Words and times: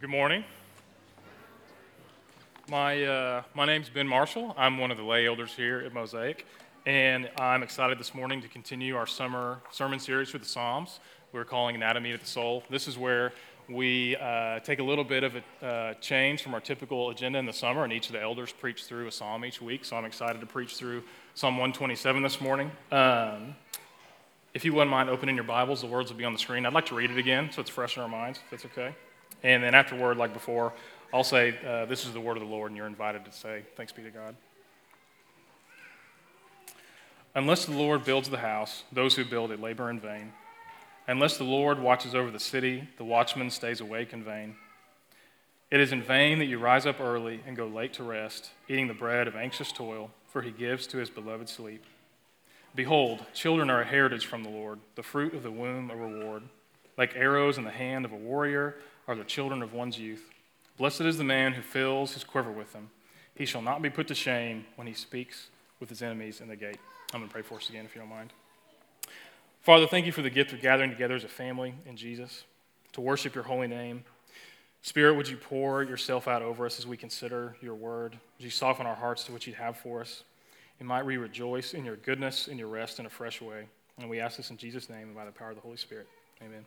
Good 0.00 0.10
morning. 0.10 0.44
My, 2.68 3.04
uh, 3.04 3.42
my 3.54 3.64
name's 3.64 3.88
Ben 3.88 4.08
Marshall. 4.08 4.52
I'm 4.58 4.76
one 4.76 4.90
of 4.90 4.96
the 4.96 5.04
lay 5.04 5.26
elders 5.26 5.52
here 5.52 5.78
at 5.80 5.94
Mosaic, 5.94 6.46
and 6.84 7.30
I'm 7.38 7.62
excited 7.62 7.98
this 7.98 8.12
morning 8.12 8.42
to 8.42 8.48
continue 8.48 8.96
our 8.96 9.06
summer 9.06 9.60
sermon 9.70 10.00
series 10.00 10.30
through 10.30 10.40
the 10.40 10.46
Psalms. 10.46 10.98
We're 11.32 11.44
calling 11.44 11.76
Anatomy 11.76 12.10
of 12.10 12.20
the 12.20 12.26
Soul. 12.26 12.64
This 12.68 12.88
is 12.88 12.98
where 12.98 13.32
we 13.68 14.16
uh, 14.16 14.58
take 14.60 14.80
a 14.80 14.82
little 14.82 15.04
bit 15.04 15.22
of 15.22 15.36
a 15.36 15.64
uh, 15.64 15.94
change 15.94 16.42
from 16.42 16.54
our 16.54 16.60
typical 16.60 17.10
agenda 17.10 17.38
in 17.38 17.46
the 17.46 17.52
summer, 17.52 17.84
and 17.84 17.92
each 17.92 18.08
of 18.08 18.14
the 18.14 18.20
elders 18.20 18.52
preach 18.52 18.84
through 18.84 19.06
a 19.06 19.12
psalm 19.12 19.44
each 19.44 19.62
week. 19.62 19.84
So 19.84 19.96
I'm 19.96 20.04
excited 20.04 20.40
to 20.40 20.46
preach 20.46 20.74
through 20.74 21.04
Psalm 21.34 21.54
127 21.54 22.20
this 22.20 22.40
morning. 22.40 22.72
Um, 22.90 23.54
if 24.54 24.64
you 24.64 24.74
wouldn't 24.74 24.90
mind 24.90 25.08
opening 25.08 25.36
your 25.36 25.44
Bibles, 25.44 25.82
the 25.82 25.86
words 25.86 26.10
will 26.10 26.18
be 26.18 26.24
on 26.24 26.32
the 26.32 26.38
screen. 26.38 26.66
I'd 26.66 26.74
like 26.74 26.86
to 26.86 26.96
read 26.96 27.12
it 27.12 27.18
again 27.18 27.50
so 27.52 27.60
it's 27.60 27.70
fresh 27.70 27.96
in 27.96 28.02
our 28.02 28.08
minds, 28.08 28.40
if 28.44 28.50
that's 28.50 28.64
okay. 28.66 28.94
And 29.44 29.62
then 29.62 29.74
afterward, 29.74 30.16
like 30.16 30.32
before, 30.32 30.72
I'll 31.12 31.22
say, 31.22 31.56
uh, 31.64 31.84
This 31.84 32.04
is 32.06 32.12
the 32.12 32.20
word 32.20 32.36
of 32.36 32.42
the 32.42 32.48
Lord, 32.48 32.70
and 32.70 32.76
you're 32.76 32.88
invited 32.88 33.24
to 33.26 33.32
say, 33.32 33.62
Thanks 33.76 33.92
be 33.92 34.02
to 34.02 34.10
God. 34.10 34.34
Unless 37.36 37.66
the 37.66 37.72
Lord 37.72 38.04
builds 38.04 38.30
the 38.30 38.38
house, 38.38 38.84
those 38.90 39.14
who 39.14 39.24
build 39.24 39.50
it 39.50 39.60
labor 39.60 39.90
in 39.90 40.00
vain. 40.00 40.32
Unless 41.06 41.36
the 41.36 41.44
Lord 41.44 41.78
watches 41.78 42.14
over 42.14 42.30
the 42.30 42.40
city, 42.40 42.88
the 42.96 43.04
watchman 43.04 43.50
stays 43.50 43.80
awake 43.80 44.12
in 44.12 44.24
vain. 44.24 44.56
It 45.70 45.80
is 45.80 45.92
in 45.92 46.02
vain 46.02 46.38
that 46.38 46.46
you 46.46 46.58
rise 46.58 46.86
up 46.86 47.00
early 47.00 47.40
and 47.46 47.56
go 47.56 47.66
late 47.66 47.92
to 47.94 48.04
rest, 48.04 48.50
eating 48.68 48.88
the 48.88 48.94
bread 48.94 49.26
of 49.28 49.36
anxious 49.36 49.72
toil, 49.72 50.10
for 50.28 50.40
he 50.40 50.52
gives 50.52 50.86
to 50.86 50.98
his 50.98 51.10
beloved 51.10 51.48
sleep. 51.48 51.84
Behold, 52.74 53.26
children 53.34 53.68
are 53.68 53.82
a 53.82 53.86
heritage 53.86 54.26
from 54.26 54.44
the 54.44 54.50
Lord, 54.50 54.78
the 54.94 55.02
fruit 55.02 55.34
of 55.34 55.42
the 55.42 55.50
womb 55.50 55.90
a 55.90 55.96
reward. 55.96 56.44
Like 56.96 57.16
arrows 57.16 57.58
in 57.58 57.64
the 57.64 57.70
hand 57.70 58.04
of 58.04 58.12
a 58.12 58.16
warrior, 58.16 58.76
are 59.06 59.14
the 59.14 59.24
children 59.24 59.62
of 59.62 59.72
one's 59.72 59.98
youth. 59.98 60.30
Blessed 60.76 61.02
is 61.02 61.18
the 61.18 61.24
man 61.24 61.52
who 61.52 61.62
fills 61.62 62.14
his 62.14 62.24
quiver 62.24 62.50
with 62.50 62.72
them. 62.72 62.90
He 63.34 63.46
shall 63.46 63.62
not 63.62 63.82
be 63.82 63.90
put 63.90 64.08
to 64.08 64.14
shame 64.14 64.66
when 64.76 64.86
he 64.86 64.94
speaks 64.94 65.48
with 65.80 65.88
his 65.88 66.02
enemies 66.02 66.40
in 66.40 66.48
the 66.48 66.56
gate. 66.56 66.78
I'm 67.12 67.20
going 67.20 67.28
to 67.28 67.32
pray 67.32 67.42
for 67.42 67.56
us 67.56 67.68
again, 67.68 67.84
if 67.84 67.94
you 67.94 68.00
don't 68.00 68.10
mind. 68.10 68.32
Father, 69.60 69.86
thank 69.86 70.06
you 70.06 70.12
for 70.12 70.22
the 70.22 70.30
gift 70.30 70.52
of 70.52 70.60
gathering 70.60 70.90
together 70.90 71.14
as 71.14 71.24
a 71.24 71.28
family 71.28 71.74
in 71.86 71.96
Jesus 71.96 72.44
to 72.92 73.00
worship 73.00 73.34
your 73.34 73.44
holy 73.44 73.66
name. 73.66 74.04
Spirit, 74.82 75.14
would 75.14 75.28
you 75.28 75.36
pour 75.36 75.82
yourself 75.82 76.28
out 76.28 76.42
over 76.42 76.66
us 76.66 76.78
as 76.78 76.86
we 76.86 76.96
consider 76.96 77.56
your 77.62 77.74
word? 77.74 78.12
Would 78.36 78.44
you 78.44 78.50
soften 78.50 78.86
our 78.86 78.94
hearts 78.94 79.24
to 79.24 79.32
what 79.32 79.46
you'd 79.46 79.56
have 79.56 79.76
for 79.76 80.00
us? 80.00 80.24
And 80.78 80.86
might 80.86 81.06
we 81.06 81.16
rejoice 81.16 81.72
in 81.72 81.84
your 81.84 81.96
goodness 81.96 82.48
and 82.48 82.58
your 82.58 82.68
rest 82.68 82.98
in 82.98 83.06
a 83.06 83.10
fresh 83.10 83.40
way. 83.40 83.66
And 83.98 84.10
we 84.10 84.20
ask 84.20 84.36
this 84.36 84.50
in 84.50 84.56
Jesus' 84.56 84.90
name 84.90 85.04
and 85.04 85.14
by 85.14 85.24
the 85.24 85.32
power 85.32 85.50
of 85.50 85.56
the 85.56 85.62
Holy 85.62 85.76
Spirit. 85.76 86.08
Amen. 86.42 86.66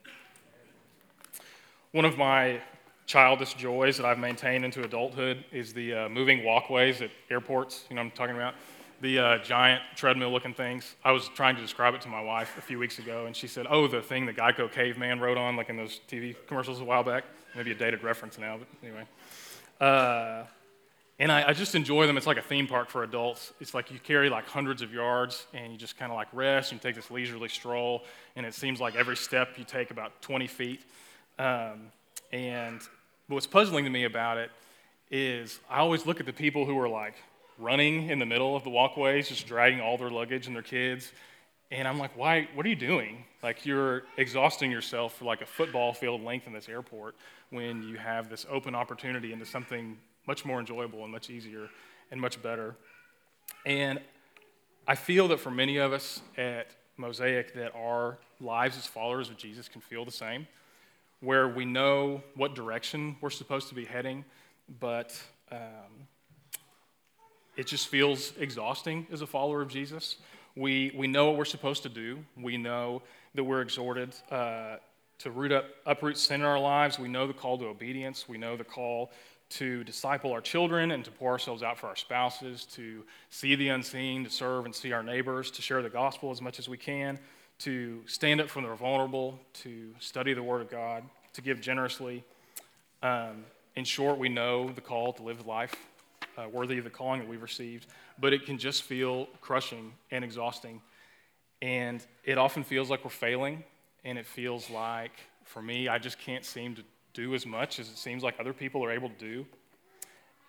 One 1.98 2.06
of 2.06 2.16
my 2.16 2.62
childish 3.08 3.56
joys 3.56 3.98
that 3.98 4.06
I've 4.06 4.20
maintained 4.20 4.64
into 4.64 4.84
adulthood 4.84 5.44
is 5.52 5.74
the 5.74 5.96
uh, 5.96 6.10
moving 6.10 6.44
walkways 6.44 7.02
at 7.02 7.10
airports. 7.32 7.86
You 7.90 7.96
know 7.96 8.04
I'm 8.04 8.12
talking 8.12 8.36
about? 8.36 8.54
The 9.02 9.18
uh, 9.18 9.38
giant 9.40 9.82
treadmill 9.96 10.30
looking 10.30 10.54
things. 10.54 10.94
I 11.04 11.12
was 11.12 11.28
trying 11.30 11.56
to 11.56 11.62
describe 11.64 11.96
it 11.96 12.02
to 12.02 12.08
my 12.08 12.22
wife 12.22 12.56
a 12.56 12.62
few 12.62 12.78
weeks 12.78 13.00
ago, 13.00 13.26
and 13.26 13.36
she 13.36 13.48
said, 13.48 13.66
Oh, 13.68 13.88
the 13.88 14.04
thing 14.04 14.28
the 14.28 14.32
Geico 14.32 14.72
caveman 14.72 15.20
wrote 15.20 15.40
on, 15.40 15.56
like 15.56 15.70
in 15.70 15.76
those 15.76 16.00
TV 16.08 16.36
commercials 16.46 16.82
a 16.82 16.84
while 16.84 17.04
back. 17.04 17.24
Maybe 17.56 17.72
a 17.72 17.74
dated 17.74 18.04
reference 18.04 18.38
now, 18.38 18.60
but 18.60 18.68
anyway. 18.84 19.06
Uh, 19.82 20.44
and 21.18 21.32
I, 21.32 21.50
I, 21.50 21.54
just 21.54 21.74
enjoy 21.74 22.06
them. 22.06 22.16
It's 22.16 22.28
like 22.28 22.38
a 22.38 22.44
theme 22.44 22.68
park 22.68 22.92
for 22.92 23.02
adults. 23.02 23.54
It's 23.60 23.74
like 23.74 23.90
you 23.90 23.98
carry 23.98 24.30
like 24.30 24.46
hundreds 24.46 24.84
of 24.84 24.94
yards 24.94 25.48
and 25.52 25.72
you 25.72 25.80
just 25.80 25.98
kind 25.98 26.12
of 26.12 26.16
like 26.16 26.28
rest 26.32 26.74
and 26.74 26.80
take 26.80 26.94
this 26.94 27.10
leisurely 27.10 27.50
stroll. 27.50 28.04
And 28.36 28.46
it 28.46 28.54
seems 28.54 28.80
like 28.80 28.96
every 28.96 29.18
step 29.18 29.58
you 29.58 29.64
take 29.64 29.90
about 29.90 30.22
20 30.22 30.46
feet. 30.46 30.82
Um, 31.40 31.92
and 32.32 32.82
what's 33.28 33.48
puzzling 33.48 33.86
to 33.86 33.90
me 33.90 34.06
about 34.06 34.38
it 34.38 34.52
is 35.12 35.60
I 35.70 35.80
always 35.80 36.06
look 36.06 36.20
at 36.20 36.26
the 36.26 36.34
people 36.34 36.66
who 36.66 36.78
are 36.80 36.90
like 36.90 37.16
running 37.58 38.10
in 38.10 38.20
the 38.20 38.26
middle 38.26 38.56
of 38.56 38.64
the 38.64 38.70
walkways, 38.70 39.30
just 39.30 39.48
dragging 39.48 39.82
all 39.82 39.98
their 39.98 40.10
luggage 40.10 40.48
and 40.48 40.56
their 40.56 40.64
kids. 40.64 41.12
And 41.72 41.88
I'm 41.88 41.98
like, 41.98 42.16
why? 42.16 42.48
What 42.54 42.66
are 42.66 42.70
you 42.70 42.76
doing? 42.76 43.26
Like, 43.44 43.66
you're 43.66 44.04
exhausting 44.16 44.72
yourself 44.72 45.18
for 45.18 45.26
like 45.26 45.42
a 45.42 45.46
football 45.46 45.94
field 45.94 46.24
length 46.24 46.48
in 46.48 46.54
this 46.54 46.70
airport 46.70 47.16
when 47.50 47.84
you 47.84 47.98
have 47.98 48.30
this 48.30 48.46
open 48.50 48.74
opportunity 48.74 49.34
into 49.34 49.46
something 49.46 49.98
much 50.28 50.46
more 50.46 50.60
enjoyable 50.60 51.04
and 51.04 51.12
much 51.12 51.30
easier 51.30 51.70
and 52.12 52.22
much 52.22 52.42
better. 52.42 52.76
And 53.66 54.00
I 54.88 54.96
feel 54.96 55.28
that 55.30 55.40
for 55.40 55.52
many 55.52 55.78
of 55.78 55.92
us 55.92 56.22
at 56.38 56.68
Mosaic, 56.96 57.54
that 57.56 57.74
our 57.76 58.18
lives 58.40 58.78
as 58.78 58.86
followers 58.86 59.30
of 59.30 59.38
Jesus 59.38 59.68
can 59.68 59.82
feel 59.82 60.06
the 60.06 60.12
same 60.12 60.48
where 61.22 61.48
we 61.48 61.66
know 61.66 62.22
what 62.36 62.56
direction 62.56 63.16
we're 63.22 63.30
supposed 63.30 63.70
to 63.70 63.76
be 63.76 63.86
heading, 63.86 64.24
but 64.80 65.20
um, 65.52 66.08
it 67.56 67.68
just 67.68 67.88
feels 67.88 68.34
exhausting 68.38 69.08
as 69.12 69.22
a 69.22 69.28
follower 69.28 69.62
of 69.62 69.70
Jesus. 69.70 70.18
We, 70.56 70.92
we 70.96 71.08
know 71.08 71.28
what 71.28 71.38
we're 71.38 71.46
supposed 71.46 71.84
to 71.84 71.90
do. 71.90 72.20
We 72.36 72.58
know 72.58 73.02
that 73.36 73.44
we're 73.44 73.62
exhorted 73.62 74.16
uh, 74.32 74.78
to 75.20 75.32
root 75.32 75.52
up, 75.52 75.66
uproot 75.86 76.18
sin 76.18 76.42
in 76.42 76.48
our 76.48 76.60
lives. 76.60 77.00
We 77.00 77.08
know 77.08 77.28
the 77.28 77.34
call 77.34 77.58
to 77.60 77.66
obedience. 77.66 78.30
We 78.30 78.38
know 78.38 78.56
the 78.56 78.64
call 78.64 79.12
to 79.50 79.84
disciple 79.86 80.34
our 80.34 80.42
children 80.42 80.92
and 80.92 81.06
to 81.06 81.12
pour 81.12 81.32
ourselves 81.32 81.64
out 81.64 81.78
for 81.78 81.88
our 81.88 81.96
spouses, 81.96 82.66
to 82.66 83.04
see 83.30 83.56
the 83.56 83.70
unseen, 83.70 84.24
to 84.24 84.30
serve 84.30 84.66
and 84.66 84.76
see 84.76 84.92
our 84.92 85.04
neighbors, 85.04 85.50
to 85.52 85.62
share 85.62 85.82
the 85.82 85.90
gospel 85.90 86.32
as 86.32 86.42
much 86.42 86.60
as 86.60 86.68
we 86.68 86.78
can, 86.78 87.18
to 87.60 88.02
stand 88.06 88.40
up 88.42 88.50
for 88.50 88.62
the 88.62 88.76
vulnerable, 88.76 89.40
to 89.54 89.94
study 90.00 90.34
the 90.34 90.44
Word 90.44 90.62
of 90.62 90.70
God, 90.70 91.04
to 91.34 91.42
give 91.42 91.62
generously. 91.62 92.24
Um, 93.02 93.46
in 93.76 93.86
short, 93.86 94.18
we 94.18 94.30
know 94.30 94.70
the 94.72 94.82
call 94.82 95.14
to 95.14 95.24
live 95.24 95.46
life 95.46 95.76
uh, 96.38 96.48
worthy 96.50 96.78
of 96.78 96.84
the 96.84 96.90
calling 96.90 97.20
that 97.20 97.28
we've 97.28 97.42
received, 97.42 97.88
but 98.20 98.34
it 98.34 98.46
can 98.46 98.58
just 98.58 98.84
feel 98.84 99.28
crushing 99.42 99.94
and 100.12 100.24
exhausting. 100.24 100.82
And 101.62 102.06
it 102.24 102.38
often 102.38 102.64
feels 102.64 102.90
like 102.90 103.04
we're 103.04 103.10
failing, 103.10 103.64
and 104.06 104.18
it 104.18 104.26
feels 104.26 104.70
like, 104.70 105.14
for 105.44 105.62
me, 105.62 105.88
I 105.88 105.98
just 105.98 106.20
can't 106.20 106.46
seem 106.46 106.76
to 106.76 106.84
do 107.14 107.34
as 107.34 107.46
much 107.46 107.80
as 107.80 107.90
it 107.90 107.98
seems 107.98 108.22
like 108.22 108.36
other 108.40 108.54
people 108.54 108.84
are 108.84 108.92
able 108.92 109.10
to 109.10 109.16
do. 109.16 109.46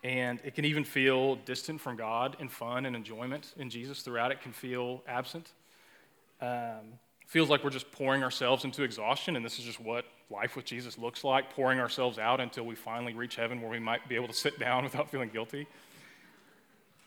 And 0.05 0.39
it 0.45 0.55
can 0.55 0.65
even 0.65 0.85
feel 0.85 1.37
distant 1.37 1.81
from 1.81 1.97
God 1.97 2.37
and 2.39 2.53
fun 2.53 2.87
and 2.87 2.95
enjoyment 2.95 3.55
in 3.57 3.71
Jesus 3.71 4.03
throughout 4.03 4.31
it 4.31 4.41
can 4.43 4.53
feel 4.53 5.03
absent. 5.09 5.53
Um, 6.41 6.99
feels 7.27 7.51
like 7.51 7.63
we're 7.63 7.71
just 7.71 7.91
pouring 7.93 8.23
ourselves 8.23 8.65
into 8.65 8.83
exhaustion, 8.83 9.37
and 9.37 9.45
this 9.45 9.59
is 9.59 9.65
just 9.65 9.81
what 9.81 10.05
life 10.31 10.57
with 10.57 10.65
Jesus 10.65 10.99
looks 10.99 11.25
like 11.25 11.51
pouring 11.55 11.79
ourselves 11.79 12.19
out 12.19 12.41
until 12.41 12.65
we 12.65 12.75
finally 12.75 13.15
reach 13.15 13.37
heaven 13.37 13.61
where 13.61 13.71
we 13.71 13.79
might 13.79 14.09
be 14.09 14.15
able 14.15 14.29
to 14.29 14.35
sit 14.35 14.59
down 14.61 14.85
without 14.85 15.11
feeling 15.11 15.29
guilty. 15.29 15.67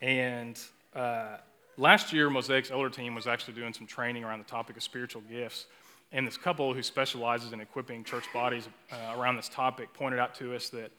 And 0.01 0.59
uh, 0.95 1.37
last 1.77 2.11
year, 2.11 2.29
Mosaic's 2.29 2.71
elder 2.71 2.89
team 2.89 3.15
was 3.15 3.27
actually 3.27 3.53
doing 3.53 3.73
some 3.73 3.87
training 3.87 4.23
around 4.23 4.39
the 4.39 4.49
topic 4.49 4.77
of 4.77 4.83
spiritual 4.83 5.21
gifts. 5.29 5.67
And 6.11 6.27
this 6.27 6.37
couple 6.37 6.73
who 6.73 6.83
specializes 6.83 7.53
in 7.53 7.61
equipping 7.61 8.03
church 8.03 8.25
bodies 8.33 8.67
uh, 8.91 9.17
around 9.17 9.37
this 9.37 9.47
topic 9.47 9.93
pointed 9.93 10.19
out 10.19 10.35
to 10.35 10.55
us 10.55 10.69
that 10.69 10.91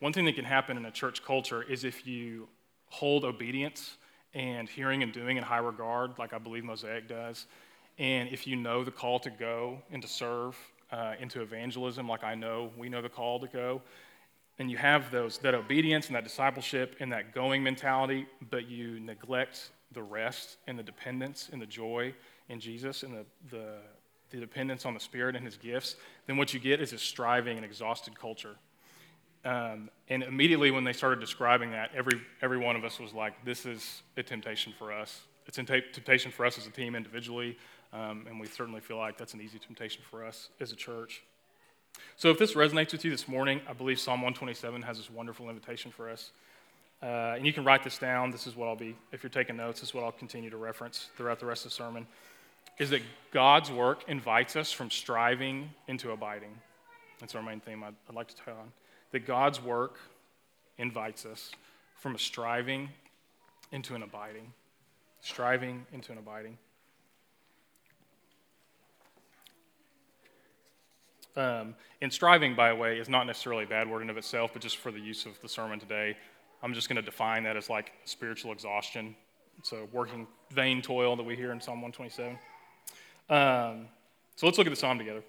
one 0.00 0.12
thing 0.12 0.24
that 0.26 0.34
can 0.34 0.44
happen 0.44 0.76
in 0.76 0.84
a 0.84 0.90
church 0.90 1.24
culture 1.24 1.62
is 1.62 1.84
if 1.84 2.06
you 2.06 2.48
hold 2.86 3.24
obedience 3.24 3.96
and 4.34 4.68
hearing 4.68 5.02
and 5.02 5.12
doing 5.12 5.36
in 5.36 5.42
high 5.42 5.58
regard, 5.58 6.18
like 6.18 6.32
I 6.32 6.38
believe 6.38 6.64
Mosaic 6.64 7.08
does, 7.08 7.46
and 7.98 8.28
if 8.28 8.46
you 8.46 8.56
know 8.56 8.84
the 8.84 8.90
call 8.90 9.18
to 9.20 9.30
go 9.30 9.78
and 9.90 10.00
to 10.02 10.08
serve 10.08 10.56
uh, 10.90 11.14
into 11.20 11.42
evangelism, 11.42 12.08
like 12.08 12.24
I 12.24 12.34
know 12.34 12.70
we 12.76 12.88
know 12.88 13.02
the 13.02 13.08
call 13.08 13.40
to 13.40 13.46
go, 13.48 13.82
and 14.58 14.70
you 14.70 14.76
have 14.76 15.10
those 15.10 15.38
that 15.38 15.54
obedience 15.54 16.06
and 16.06 16.16
that 16.16 16.24
discipleship 16.24 16.96
and 17.00 17.12
that 17.12 17.34
going 17.34 17.62
mentality, 17.62 18.26
but 18.50 18.68
you 18.68 19.00
neglect 19.00 19.70
the 19.92 20.02
rest 20.02 20.58
and 20.66 20.78
the 20.78 20.82
dependence 20.82 21.48
and 21.52 21.60
the 21.60 21.66
joy 21.66 22.14
in 22.48 22.60
Jesus 22.60 23.02
and 23.02 23.14
the, 23.14 23.24
the, 23.50 23.74
the 24.30 24.38
dependence 24.38 24.84
on 24.84 24.94
the 24.94 25.00
Spirit 25.00 25.36
and 25.36 25.44
His 25.44 25.56
gifts, 25.56 25.96
then 26.26 26.36
what 26.36 26.52
you 26.52 26.60
get 26.60 26.80
is 26.80 26.92
a 26.92 26.98
striving 26.98 27.56
and 27.56 27.64
exhausted 27.64 28.18
culture. 28.18 28.56
Um, 29.44 29.88
and 30.08 30.22
immediately 30.22 30.70
when 30.70 30.84
they 30.84 30.92
started 30.92 31.20
describing 31.20 31.70
that, 31.70 31.90
every, 31.94 32.20
every 32.42 32.58
one 32.58 32.76
of 32.76 32.84
us 32.84 32.98
was 32.98 33.14
like, 33.14 33.44
this 33.44 33.64
is 33.64 34.02
a 34.16 34.22
temptation 34.22 34.74
for 34.78 34.92
us. 34.92 35.22
It's 35.46 35.56
a 35.58 35.64
temptation 35.64 36.30
for 36.30 36.44
us 36.44 36.58
as 36.58 36.66
a 36.66 36.70
team 36.70 36.94
individually, 36.94 37.56
um, 37.92 38.26
and 38.28 38.38
we 38.38 38.46
certainly 38.46 38.80
feel 38.80 38.98
like 38.98 39.16
that's 39.16 39.34
an 39.34 39.40
easy 39.40 39.58
temptation 39.58 40.02
for 40.10 40.24
us 40.24 40.48
as 40.60 40.72
a 40.72 40.76
church. 40.76 41.22
So, 42.16 42.30
if 42.30 42.38
this 42.38 42.54
resonates 42.54 42.92
with 42.92 43.04
you 43.04 43.10
this 43.10 43.28
morning, 43.28 43.60
I 43.68 43.72
believe 43.72 43.98
Psalm 43.98 44.20
127 44.20 44.82
has 44.82 44.98
this 44.98 45.10
wonderful 45.10 45.48
invitation 45.48 45.90
for 45.90 46.10
us. 46.10 46.30
Uh, 47.02 47.34
and 47.36 47.46
you 47.46 47.52
can 47.52 47.64
write 47.64 47.84
this 47.84 47.98
down. 47.98 48.30
This 48.30 48.46
is 48.46 48.56
what 48.56 48.66
I'll 48.66 48.76
be, 48.76 48.96
if 49.12 49.22
you're 49.22 49.30
taking 49.30 49.56
notes, 49.56 49.80
this 49.80 49.90
is 49.90 49.94
what 49.94 50.04
I'll 50.04 50.12
continue 50.12 50.50
to 50.50 50.56
reference 50.56 51.08
throughout 51.16 51.38
the 51.38 51.46
rest 51.46 51.64
of 51.64 51.70
the 51.70 51.76
sermon. 51.76 52.06
Is 52.78 52.90
that 52.90 53.02
God's 53.32 53.70
work 53.70 54.04
invites 54.08 54.56
us 54.56 54.72
from 54.72 54.90
striving 54.90 55.70
into 55.86 56.10
abiding. 56.10 56.56
That's 57.20 57.34
our 57.34 57.42
main 57.42 57.60
theme 57.60 57.82
I'd, 57.82 57.94
I'd 58.08 58.14
like 58.14 58.28
to 58.28 58.36
touch 58.36 58.48
on. 58.48 58.72
That 59.12 59.26
God's 59.26 59.62
work 59.62 59.98
invites 60.76 61.24
us 61.24 61.50
from 61.96 62.14
a 62.14 62.18
striving 62.18 62.88
into 63.72 63.94
an 63.94 64.02
abiding. 64.02 64.52
Striving 65.20 65.86
into 65.92 66.12
an 66.12 66.18
abiding. 66.18 66.58
Um, 71.36 71.74
and 72.02 72.12
striving, 72.12 72.54
by 72.54 72.70
the 72.70 72.76
way, 72.76 72.98
is 72.98 73.08
not 73.08 73.26
necessarily 73.26 73.64
a 73.64 73.68
bad 73.68 73.88
word 73.88 74.02
in 74.02 74.10
of 74.10 74.16
itself, 74.16 74.50
but 74.52 74.62
just 74.62 74.78
for 74.78 74.90
the 74.90 75.00
use 75.00 75.26
of 75.26 75.40
the 75.40 75.48
sermon 75.48 75.78
today, 75.78 76.16
I'm 76.62 76.74
just 76.74 76.88
going 76.88 76.96
to 76.96 77.02
define 77.02 77.44
that 77.44 77.56
as 77.56 77.70
like 77.70 77.92
spiritual 78.04 78.52
exhaustion. 78.52 79.14
A 79.72 79.84
working 79.92 80.26
vain 80.52 80.82
toil 80.82 81.16
that 81.16 81.22
we 81.22 81.34
hear 81.34 81.50
in 81.52 81.60
Psalm 81.60 81.82
127. 81.82 82.38
Um, 83.28 83.88
so 84.36 84.46
let's 84.46 84.56
look 84.56 84.66
at 84.66 84.70
the 84.70 84.76
psalm 84.76 84.98
together. 84.98 85.22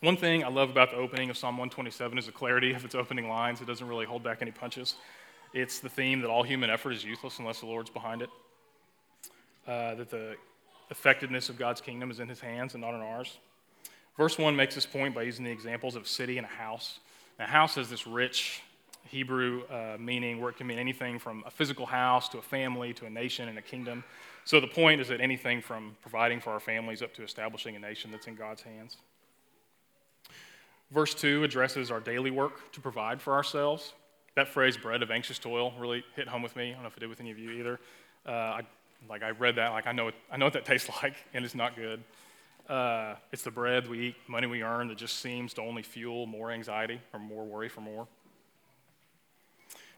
One 0.00 0.16
thing 0.16 0.44
I 0.44 0.48
love 0.48 0.68
about 0.68 0.90
the 0.90 0.96
opening 0.96 1.30
of 1.30 1.38
Psalm 1.38 1.56
127 1.56 2.18
is 2.18 2.26
the 2.26 2.32
clarity 2.32 2.74
of 2.74 2.84
its 2.84 2.94
opening 2.94 3.28
lines. 3.28 3.62
It 3.62 3.66
doesn't 3.66 3.86
really 3.86 4.04
hold 4.04 4.22
back 4.22 4.42
any 4.42 4.50
punches. 4.50 4.96
It's 5.54 5.78
the 5.78 5.88
theme 5.88 6.20
that 6.20 6.28
all 6.28 6.42
human 6.42 6.68
effort 6.68 6.92
is 6.92 7.02
useless 7.02 7.38
unless 7.38 7.60
the 7.60 7.66
Lord's 7.66 7.88
behind 7.88 8.20
it, 8.20 8.28
uh, 9.66 9.94
that 9.94 10.10
the 10.10 10.36
effectiveness 10.90 11.48
of 11.48 11.58
God's 11.58 11.80
kingdom 11.80 12.10
is 12.10 12.20
in 12.20 12.28
his 12.28 12.40
hands 12.40 12.74
and 12.74 12.82
not 12.82 12.94
in 12.94 13.00
ours. 13.00 13.38
Verse 14.16 14.38
1 14.38 14.56
makes 14.56 14.74
this 14.74 14.86
point 14.86 15.14
by 15.14 15.22
using 15.22 15.44
the 15.44 15.50
examples 15.50 15.94
of 15.94 16.08
city 16.08 16.38
and 16.38 16.46
a 16.46 16.50
house. 16.50 17.00
Now, 17.38 17.44
a 17.44 17.48
house 17.48 17.74
has 17.74 17.90
this 17.90 18.06
rich 18.06 18.62
Hebrew 19.08 19.62
uh, 19.70 19.96
meaning 19.98 20.40
where 20.40 20.50
it 20.50 20.56
can 20.56 20.66
mean 20.66 20.78
anything 20.78 21.18
from 21.18 21.44
a 21.46 21.50
physical 21.50 21.86
house 21.86 22.28
to 22.30 22.38
a 22.38 22.42
family 22.42 22.92
to 22.94 23.06
a 23.06 23.10
nation 23.10 23.48
and 23.48 23.58
a 23.58 23.62
kingdom. 23.62 24.04
So 24.44 24.60
the 24.60 24.66
point 24.66 25.00
is 25.00 25.08
that 25.08 25.20
anything 25.20 25.60
from 25.60 25.96
providing 26.02 26.40
for 26.40 26.50
our 26.50 26.60
families 26.60 27.02
up 27.02 27.14
to 27.14 27.22
establishing 27.22 27.76
a 27.76 27.78
nation 27.78 28.10
that's 28.10 28.26
in 28.26 28.34
God's 28.34 28.62
hands. 28.62 28.96
Verse 30.90 31.14
2 31.14 31.44
addresses 31.44 31.90
our 31.90 32.00
daily 32.00 32.30
work 32.30 32.72
to 32.72 32.80
provide 32.80 33.20
for 33.20 33.34
ourselves. 33.34 33.92
That 34.34 34.48
phrase, 34.48 34.76
bread 34.76 35.02
of 35.02 35.10
anxious 35.10 35.38
toil, 35.38 35.72
really 35.78 36.04
hit 36.14 36.28
home 36.28 36.42
with 36.42 36.54
me. 36.54 36.70
I 36.70 36.72
don't 36.74 36.82
know 36.82 36.88
if 36.88 36.96
it 36.96 37.00
did 37.00 37.08
with 37.08 37.20
any 37.20 37.30
of 37.30 37.38
you 37.38 37.50
either. 37.52 37.80
Uh, 38.26 38.30
I, 38.30 38.62
like 39.08 39.22
I 39.22 39.30
read 39.30 39.56
that, 39.56 39.72
like 39.72 39.86
I 39.86 39.92
know, 39.92 40.08
it, 40.08 40.14
I 40.30 40.36
know 40.36 40.46
what 40.46 40.52
that 40.52 40.64
tastes 40.66 40.90
like, 41.02 41.14
and 41.34 41.44
it's 41.44 41.54
not 41.54 41.74
good. 41.74 42.02
Uh, 42.68 43.14
it's 43.32 43.42
the 43.42 43.50
bread 43.50 43.88
we 43.88 44.08
eat, 44.08 44.16
money 44.26 44.46
we 44.46 44.62
earn 44.62 44.88
that 44.88 44.98
just 44.98 45.20
seems 45.20 45.54
to 45.54 45.62
only 45.62 45.82
fuel 45.82 46.26
more 46.26 46.50
anxiety 46.50 47.00
or 47.12 47.20
more 47.20 47.44
worry 47.44 47.68
for 47.68 47.80
more. 47.80 48.08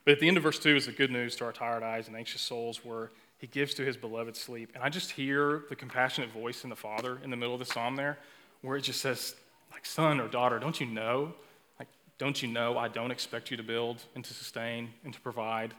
But 0.04 0.12
at 0.12 0.20
the 0.20 0.28
end 0.28 0.36
of 0.36 0.42
verse 0.42 0.58
2 0.58 0.76
is 0.76 0.86
the 0.86 0.92
good 0.92 1.10
news 1.10 1.36
to 1.36 1.44
our 1.44 1.52
tired 1.52 1.82
eyes 1.82 2.08
and 2.08 2.16
anxious 2.16 2.40
souls 2.40 2.84
where 2.84 3.10
he 3.38 3.46
gives 3.46 3.74
to 3.74 3.84
his 3.84 3.96
beloved 3.96 4.36
sleep. 4.36 4.70
And 4.74 4.82
I 4.82 4.88
just 4.88 5.12
hear 5.12 5.64
the 5.68 5.76
compassionate 5.76 6.30
voice 6.30 6.64
in 6.64 6.70
the 6.70 6.76
Father 6.76 7.18
in 7.22 7.30
the 7.30 7.36
middle 7.36 7.54
of 7.54 7.60
the 7.60 7.66
psalm 7.66 7.96
there 7.96 8.18
where 8.62 8.76
it 8.76 8.82
just 8.82 9.00
says, 9.00 9.34
like, 9.70 9.86
son 9.86 10.20
or 10.20 10.28
daughter, 10.28 10.58
don't 10.58 10.80
you 10.80 10.86
know? 10.86 11.32
Like, 11.78 11.88
don't 12.18 12.42
you 12.42 12.48
know 12.48 12.76
I 12.76 12.88
don't 12.88 13.10
expect 13.10 13.50
you 13.50 13.56
to 13.56 13.62
build 13.62 14.02
and 14.14 14.24
to 14.24 14.34
sustain 14.34 14.90
and 15.04 15.14
to 15.14 15.20
provide? 15.20 15.72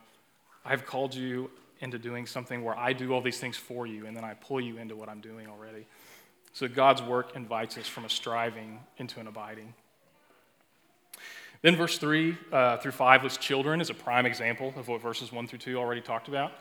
I've 0.66 0.86
called 0.86 1.14
you 1.14 1.52
into 1.82 1.98
doing 1.98 2.26
something 2.26 2.64
where 2.64 2.78
I 2.78 2.94
do 2.94 3.14
all 3.14 3.22
these 3.22 3.40
things 3.40 3.58
for 3.58 3.88
you 3.88 4.06
and 4.06 4.16
then 4.16 4.24
I 4.24 4.34
pull 4.34 4.62
you 4.62 4.78
into 4.78 4.96
what 4.96 5.10
I'm 5.10 5.22
doing 5.22 5.48
already. 5.48 5.86
So 6.54 6.68
God's 6.68 7.02
work 7.02 7.36
invites 7.36 7.78
us 7.78 7.88
from 7.88 8.06
a 8.06 8.10
striving 8.10 8.80
into 8.98 9.20
an 9.20 9.28
abiding. 9.28 9.74
Then 11.62 11.76
verse 11.76 11.98
3 11.98 12.38
uh, 12.52 12.78
through 12.78 12.92
5 12.92 13.24
lists 13.24 13.38
children 13.38 13.82
as 13.82 13.90
a 13.90 13.94
prime 13.94 14.26
example 14.26 14.74
of 14.78 14.88
what 14.88 15.02
verses 15.02 15.32
1 15.32 15.48
through 15.48 15.60
2 15.60 15.78
already 15.78 16.02
talked 16.02 16.28
about. 16.28 16.54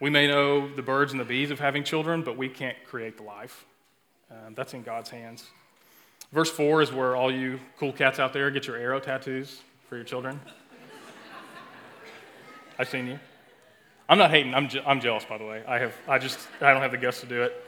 We 0.00 0.10
may 0.10 0.26
know 0.26 0.72
the 0.74 0.82
birds 0.82 1.12
and 1.12 1.20
the 1.20 1.24
bees 1.24 1.50
of 1.50 1.58
having 1.58 1.84
children, 1.84 2.22
but 2.22 2.36
we 2.36 2.48
can't 2.48 2.76
create 2.84 3.16
the 3.16 3.22
life. 3.22 3.64
Um, 4.30 4.54
that's 4.54 4.74
in 4.74 4.82
God's 4.82 5.10
hands. 5.10 5.44
Verse 6.32 6.50
4 6.50 6.82
is 6.82 6.92
where 6.92 7.14
all 7.14 7.30
you 7.30 7.60
cool 7.78 7.92
cats 7.92 8.18
out 8.18 8.32
there 8.32 8.50
get 8.50 8.66
your 8.66 8.76
arrow 8.76 9.00
tattoos 9.00 9.60
for 9.88 9.96
your 9.96 10.04
children. 10.04 10.40
I've 12.78 12.88
seen 12.88 13.06
you. 13.06 13.18
I'm 14.08 14.18
not 14.18 14.30
hating. 14.30 14.54
I'm, 14.54 14.68
je- 14.68 14.82
I'm 14.84 15.00
jealous, 15.00 15.24
by 15.24 15.38
the 15.38 15.44
way. 15.44 15.62
I, 15.66 15.78
have, 15.78 15.94
I 16.08 16.18
just 16.18 16.38
I 16.60 16.72
don't 16.72 16.82
have 16.82 16.90
the 16.90 16.98
guts 16.98 17.20
to 17.20 17.26
do 17.26 17.42
it. 17.42 17.64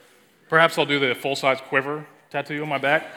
Perhaps 0.55 0.79
I'll 0.79 0.87
do 0.87 1.01
the 1.01 1.17
full 1.17 1.35
size 1.35 1.61
quiver 1.61 2.07
tattoo 2.31 2.63
on 2.63 2.69
my 2.69 2.79
back. 2.79 3.09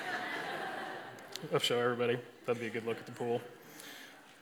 I'll 1.54 1.60
show 1.60 1.80
everybody. 1.80 2.18
That'd 2.48 2.60
be 2.60 2.66
a 2.66 2.72
good 2.72 2.88
look 2.88 2.98
at 2.98 3.06
the 3.06 3.12
pool. 3.12 3.42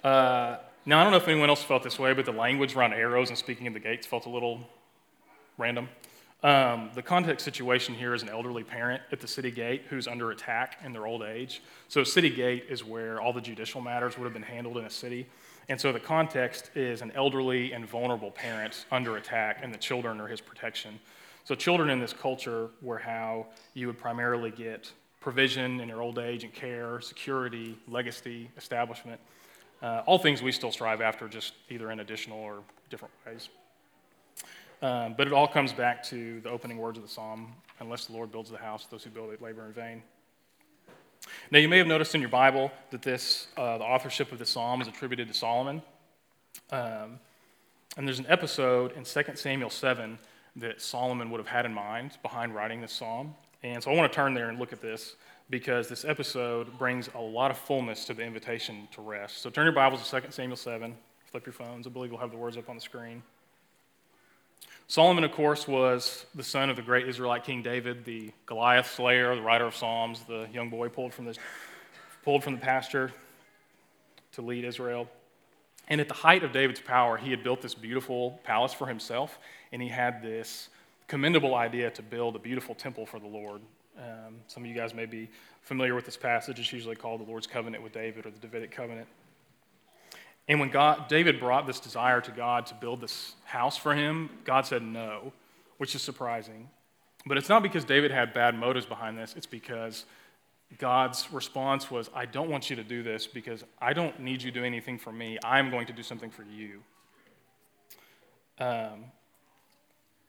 Uh, 0.02 0.60
now, 0.86 1.02
I 1.02 1.04
don't 1.04 1.12
know 1.12 1.18
if 1.18 1.28
anyone 1.28 1.50
else 1.50 1.62
felt 1.62 1.84
this 1.84 2.00
way, 2.00 2.14
but 2.14 2.24
the 2.24 2.32
language 2.32 2.74
around 2.74 2.94
arrows 2.94 3.28
and 3.28 3.38
speaking 3.38 3.68
of 3.68 3.74
the 3.74 3.82
gates 3.82 4.08
felt 4.08 4.28
a 4.28 4.30
little 4.30 4.62
random. 5.58 5.90
Um, 6.42 6.90
the 6.96 7.02
context 7.02 7.44
situation 7.44 7.96
here 7.96 8.14
is 8.14 8.24
an 8.24 8.30
elderly 8.30 8.64
parent 8.64 9.04
at 9.12 9.20
the 9.20 9.28
city 9.28 9.52
gate 9.52 9.84
who's 9.90 10.08
under 10.08 10.32
attack 10.32 10.80
in 10.82 10.94
their 10.94 11.06
old 11.06 11.22
age. 11.22 11.62
So, 11.90 12.02
city 12.06 12.30
gate 12.30 12.68
is 12.70 12.86
where 12.86 13.20
all 13.20 13.34
the 13.34 13.42
judicial 13.42 13.82
matters 13.82 14.18
would 14.18 14.24
have 14.24 14.34
been 14.34 14.42
handled 14.42 14.78
in 14.78 14.86
a 14.86 14.90
city. 14.90 15.28
And 15.68 15.82
so, 15.82 15.92
the 15.92 16.00
context 16.00 16.72
is 16.76 17.02
an 17.02 17.12
elderly 17.14 17.74
and 17.74 17.86
vulnerable 17.86 18.32
parent 18.32 18.86
under 18.90 19.18
attack, 19.18 19.60
and 19.62 19.74
the 19.74 19.80
children 19.80 20.22
are 20.22 20.28
his 20.28 20.40
protection. 20.40 20.98
So, 21.46 21.54
children 21.54 21.92
in 21.92 22.00
this 22.00 22.12
culture 22.12 22.70
were 22.82 22.98
how 22.98 23.46
you 23.76 23.86
would 23.86 24.00
primarily 24.00 24.50
get 24.50 24.92
provision 25.22 25.80
in 25.80 25.88
your 25.88 26.02
old 26.02 26.18
age 26.18 26.44
and 26.44 26.52
care, 26.52 27.00
security, 27.02 27.78
legacy, 27.88 28.50
establishment. 28.58 29.22
Uh, 29.80 30.02
all 30.08 30.18
things 30.18 30.42
we 30.42 30.52
still 30.52 30.72
strive 30.72 31.02
after, 31.02 31.28
just 31.28 31.54
either 31.70 31.92
in 31.92 32.00
additional 32.00 32.40
or 32.40 32.64
different 32.90 33.14
ways. 33.28 33.50
Um, 34.82 35.14
but 35.16 35.28
it 35.28 35.34
all 35.34 35.48
comes 35.48 35.72
back 35.72 36.02
to 36.06 36.42
the 36.42 36.50
opening 36.50 36.80
words 36.80 36.98
of 36.98 37.04
the 37.04 37.10
psalm 37.10 37.54
unless 37.80 38.08
the 38.08 38.14
Lord 38.14 38.32
builds 38.32 38.50
the 38.50 38.58
house, 38.58 38.88
those 38.88 39.04
who 39.04 39.12
build 39.12 39.32
it 39.32 39.40
labor 39.40 39.68
in 39.68 39.74
vain. 39.74 40.02
Now, 41.52 41.60
you 41.60 41.70
may 41.70 41.78
have 41.78 41.88
noticed 41.88 42.16
in 42.16 42.22
your 42.22 42.30
Bible 42.32 42.72
that 42.90 43.04
this, 43.04 43.50
uh, 43.56 43.78
the 43.78 43.84
authorship 43.84 44.32
of 44.32 44.40
the 44.40 44.48
psalm 44.48 44.82
is 44.82 44.88
attributed 44.88 45.28
to 45.28 45.34
Solomon. 45.36 45.84
Um, 46.72 47.20
and 47.98 48.08
there's 48.08 48.20
an 48.20 48.26
episode 48.30 48.94
in 48.94 49.04
2 49.04 49.24
Samuel 49.36 49.70
7 49.70 50.18
that 50.58 50.82
Solomon 50.82 51.30
would 51.32 51.40
have 51.40 51.48
had 51.48 51.66
in 51.66 51.74
mind 51.74 52.18
behind 52.22 52.56
writing 52.56 52.82
this 52.82 52.94
psalm. 52.94 53.36
And 53.64 53.84
so 53.84 53.92
I 53.92 53.96
want 53.96 54.12
to 54.12 54.16
turn 54.16 54.34
there 54.34 54.50
and 54.50 54.60
look 54.60 54.74
at 54.74 54.82
this 54.82 55.16
because 55.50 55.88
this 55.88 56.06
episode 56.06 56.78
brings 56.78 57.10
a 57.14 57.20
lot 57.20 57.52
of 57.52 57.58
fullness 57.58 58.06
to 58.06 58.14
the 58.14 58.24
invitation 58.24 58.88
to 58.94 59.02
rest. 59.02 59.42
So 59.42 59.50
turn 59.50 59.66
your 59.66 59.74
Bibles 59.74 60.10
to 60.10 60.22
2 60.22 60.32
Samuel 60.32 60.58
7, 60.58 60.96
flip 61.30 61.46
your 61.46 61.54
phones. 61.54 61.86
I 61.86 61.90
believe 61.90 62.12
we'll 62.12 62.20
have 62.20 62.32
the 62.32 62.38
words 62.38 62.58
up 62.58 62.70
on 62.70 62.76
the 62.76 62.82
screen. 62.82 63.22
Solomon, 64.88 65.24
of 65.24 65.32
course, 65.32 65.68
was 65.68 66.26
the 66.36 66.44
son 66.44 66.70
of 66.70 66.76
the 66.76 66.82
great 66.84 67.08
Israelite 67.08 67.44
King 67.44 67.64
David, 67.64 68.06
the 68.06 68.32
Goliath 68.46 68.92
slayer, 68.92 69.36
the 69.36 69.42
writer 69.42 69.66
of 69.66 69.76
Psalms, 69.76 70.22
the 70.28 70.48
young 70.54 70.70
boy 70.70 70.90
pulled 70.90 71.12
from 71.12 71.26
the, 71.26 71.36
pulled 72.24 72.44
from 72.44 72.54
the 72.54 72.62
pasture 72.62 73.12
to 74.34 74.42
lead 74.44 74.64
Israel. 74.64 75.10
And 75.88 76.02
at 76.02 76.08
the 76.08 76.16
height 76.16 76.44
of 76.44 76.52
David's 76.52 76.80
power, 76.80 77.18
he 77.18 77.30
had 77.32 77.44
built 77.44 77.62
this 77.62 77.76
beautiful 77.76 78.40
palace 78.44 78.74
for 78.74 78.88
himself, 78.88 79.40
and 79.72 79.82
he 79.82 79.88
had 79.88 80.22
this 80.22 80.70
commendable 81.08 81.56
idea 81.56 81.92
to 81.92 82.02
build 82.02 82.36
a 82.36 82.40
beautiful 82.40 82.74
temple 82.74 83.06
for 83.06 83.20
the 83.20 83.28
Lord. 83.28 83.62
Um, 83.98 84.36
some 84.48 84.64
of 84.64 84.70
you 84.70 84.76
guys 84.76 84.94
may 84.94 85.06
be 85.06 85.30
familiar 85.62 85.96
with 85.96 86.06
this 86.06 86.18
passage. 86.18 86.60
It's 86.60 86.74
usually 86.74 86.96
called 86.96 87.22
the 87.22 87.26
Lord's 87.30 87.48
covenant 87.48 87.84
with 87.84 87.94
David 87.94 88.26
or 88.26 88.32
the 88.32 88.40
Davidic 88.40 88.72
covenant. 88.72 89.08
And 90.48 90.60
when 90.60 90.70
God, 90.70 91.08
David 91.08 91.40
brought 91.40 91.66
this 91.66 91.80
desire 91.80 92.22
to 92.22 92.32
God 92.32 92.66
to 92.68 92.76
build 92.76 93.02
this 93.02 93.34
house 93.46 93.78
for 93.78 93.96
him, 93.96 94.30
God 94.44 94.66
said 94.66 94.84
no, 94.84 95.34
which 95.78 95.96
is 95.96 96.02
surprising. 96.02 96.70
But 97.26 97.38
it's 97.38 97.50
not 97.50 97.64
because 97.64 97.84
David 97.84 98.12
had 98.12 98.34
bad 98.34 98.56
motives 98.56 98.86
behind 98.86 99.18
this, 99.18 99.34
it's 99.36 99.48
because 99.48 100.06
God's 100.78 101.32
response 101.32 101.90
was, 101.90 102.10
I 102.14 102.26
don't 102.26 102.50
want 102.50 102.70
you 102.70 102.76
to 102.76 102.84
do 102.84 103.04
this 103.04 103.28
because 103.28 103.64
I 103.82 103.94
don't 103.94 104.20
need 104.20 104.42
you 104.42 104.52
to 104.52 104.60
do 104.60 104.66
anything 104.66 104.98
for 104.98 105.12
me. 105.12 105.38
I'm 105.44 105.70
going 105.70 105.88
to 105.88 105.94
do 105.94 106.04
something 106.04 106.30
for 106.30 106.44
you. 106.44 106.82
Um, 108.60 109.06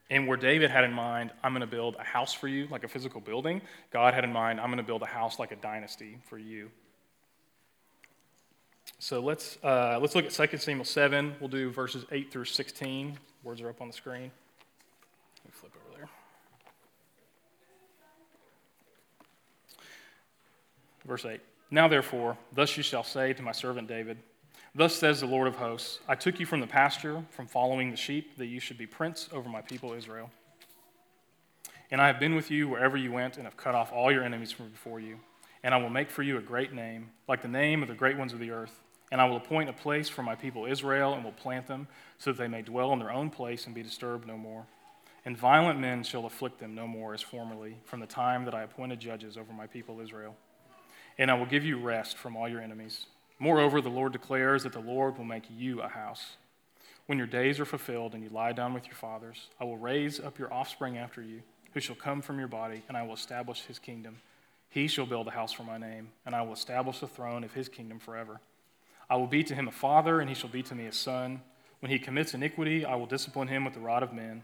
and 0.09 0.27
where 0.27 0.37
David 0.37 0.71
had 0.71 0.83
in 0.83 0.93
mind, 0.93 1.31
I'm 1.43 1.51
going 1.51 1.61
to 1.61 1.67
build 1.67 1.95
a 1.99 2.03
house 2.03 2.33
for 2.33 2.47
you, 2.47 2.67
like 2.67 2.83
a 2.83 2.87
physical 2.87 3.19
building, 3.19 3.61
God 3.91 4.13
had 4.13 4.23
in 4.23 4.31
mind, 4.31 4.61
I'm 4.61 4.67
going 4.67 4.77
to 4.77 4.83
build 4.83 5.01
a 5.01 5.07
house 5.07 5.37
like 5.37 5.51
a 5.51 5.57
dynasty 5.57 6.17
for 6.29 6.37
you. 6.37 6.69
So 8.99 9.19
let's, 9.19 9.57
uh, 9.63 9.99
let's 10.01 10.15
look 10.15 10.25
at 10.25 10.31
2 10.49 10.57
Samuel 10.57 10.85
7. 10.85 11.35
We'll 11.39 11.49
do 11.49 11.69
verses 11.69 12.05
8 12.11 12.31
through 12.31 12.45
16. 12.45 13.19
Words 13.43 13.61
are 13.61 13.69
up 13.69 13.81
on 13.81 13.87
the 13.87 13.93
screen. 13.93 14.31
Let 15.43 15.45
me 15.45 15.51
flip 15.51 15.73
over 15.75 15.97
there. 15.97 16.09
Verse 21.07 21.25
8 21.25 21.39
Now 21.71 21.87
therefore, 21.87 22.37
thus 22.53 22.75
you 22.77 22.83
shall 22.83 23.03
say 23.03 23.33
to 23.33 23.41
my 23.41 23.53
servant 23.53 23.87
David, 23.87 24.17
Thus 24.75 24.93
says 24.93 25.21
the 25.21 25.25
Lord 25.25 25.47
of 25.47 25.55
hosts 25.55 25.99
I 26.07 26.15
took 26.15 26.39
you 26.39 26.45
from 26.45 26.59
the 26.59 26.67
pasture, 26.67 27.23
from 27.31 27.47
following 27.47 27.89
the 27.89 27.97
sheep, 27.97 28.37
that 28.37 28.47
you 28.47 28.59
should 28.59 28.77
be 28.77 28.85
prince 28.85 29.29
over 29.31 29.49
my 29.49 29.61
people 29.61 29.93
Israel. 29.93 30.29
And 31.89 32.01
I 32.01 32.07
have 32.07 32.19
been 32.19 32.35
with 32.35 32.51
you 32.51 32.67
wherever 32.67 32.97
you 32.97 33.11
went, 33.11 33.37
and 33.37 33.45
have 33.45 33.55
cut 33.55 33.73
off 33.73 33.93
all 33.93 34.11
your 34.11 34.23
enemies 34.23 34.51
from 34.51 34.69
before 34.69 34.99
you. 34.99 35.19
And 35.63 35.73
I 35.73 35.77
will 35.77 35.89
make 35.89 36.11
for 36.11 36.21
you 36.21 36.37
a 36.37 36.41
great 36.41 36.73
name, 36.73 37.11
like 37.27 37.41
the 37.41 37.47
name 37.47 37.81
of 37.81 37.87
the 37.87 37.95
great 37.95 38.17
ones 38.17 38.33
of 38.33 38.39
the 38.39 38.51
earth. 38.51 38.81
And 39.09 39.21
I 39.21 39.25
will 39.25 39.37
appoint 39.37 39.69
a 39.69 39.73
place 39.73 40.09
for 40.09 40.21
my 40.21 40.35
people 40.35 40.65
Israel, 40.65 41.13
and 41.13 41.23
will 41.23 41.31
plant 41.31 41.67
them, 41.67 41.87
so 42.17 42.31
that 42.31 42.37
they 42.37 42.49
may 42.49 42.61
dwell 42.61 42.91
in 42.91 42.99
their 42.99 43.11
own 43.11 43.29
place 43.29 43.65
and 43.65 43.73
be 43.73 43.83
disturbed 43.83 44.27
no 44.27 44.37
more. 44.37 44.65
And 45.23 45.37
violent 45.37 45.79
men 45.79 46.03
shall 46.03 46.25
afflict 46.25 46.59
them 46.59 46.75
no 46.75 46.87
more 46.87 47.13
as 47.13 47.21
formerly, 47.21 47.77
from 47.85 48.01
the 48.01 48.05
time 48.05 48.43
that 48.45 48.53
I 48.53 48.63
appointed 48.63 48.99
judges 48.99 49.37
over 49.37 49.53
my 49.53 49.65
people 49.65 50.01
Israel. 50.01 50.35
And 51.17 51.31
I 51.31 51.33
will 51.33 51.45
give 51.45 51.65
you 51.65 51.79
rest 51.79 52.17
from 52.17 52.35
all 52.35 52.47
your 52.47 52.61
enemies. 52.61 53.07
Moreover, 53.39 53.81
the 53.81 53.89
Lord 53.89 54.13
declares 54.13 54.63
that 54.63 54.73
the 54.73 54.79
Lord 54.79 55.17
will 55.17 55.25
make 55.25 55.45
you 55.49 55.81
a 55.81 55.87
house. 55.87 56.37
When 57.05 57.17
your 57.17 57.27
days 57.27 57.59
are 57.59 57.65
fulfilled 57.65 58.13
and 58.13 58.23
you 58.23 58.29
lie 58.29 58.51
down 58.51 58.73
with 58.73 58.85
your 58.85 58.95
fathers, 58.95 59.47
I 59.59 59.63
will 59.63 59.77
raise 59.77 60.19
up 60.19 60.37
your 60.37 60.53
offspring 60.53 60.97
after 60.97 61.21
you, 61.21 61.41
who 61.73 61.79
shall 61.79 61.95
come 61.95 62.21
from 62.21 62.39
your 62.39 62.47
body, 62.47 62.83
and 62.87 62.97
I 62.97 63.03
will 63.03 63.13
establish 63.13 63.61
his 63.61 63.79
kingdom. 63.79 64.17
He 64.69 64.87
shall 64.87 65.05
build 65.05 65.27
a 65.27 65.31
house 65.31 65.53
for 65.53 65.63
my 65.63 65.77
name, 65.77 66.09
and 66.25 66.35
I 66.35 66.41
will 66.41 66.53
establish 66.53 66.99
the 66.99 67.07
throne 67.07 67.43
of 67.43 67.53
his 67.53 67.69
kingdom 67.69 67.99
forever. 67.99 68.41
I 69.09 69.15
will 69.15 69.27
be 69.27 69.43
to 69.43 69.55
him 69.55 69.67
a 69.67 69.71
father, 69.71 70.19
and 70.19 70.27
he 70.27 70.35
shall 70.35 70.49
be 70.49 70.63
to 70.63 70.75
me 70.75 70.85
a 70.85 70.91
son. 70.91 71.41
When 71.79 71.91
he 71.91 71.99
commits 71.99 72.33
iniquity, 72.33 72.83
I 72.83 72.95
will 72.95 73.05
discipline 73.05 73.47
him 73.47 73.63
with 73.63 73.73
the 73.73 73.79
rod 73.79 74.03
of 74.03 74.11
men, 74.11 74.43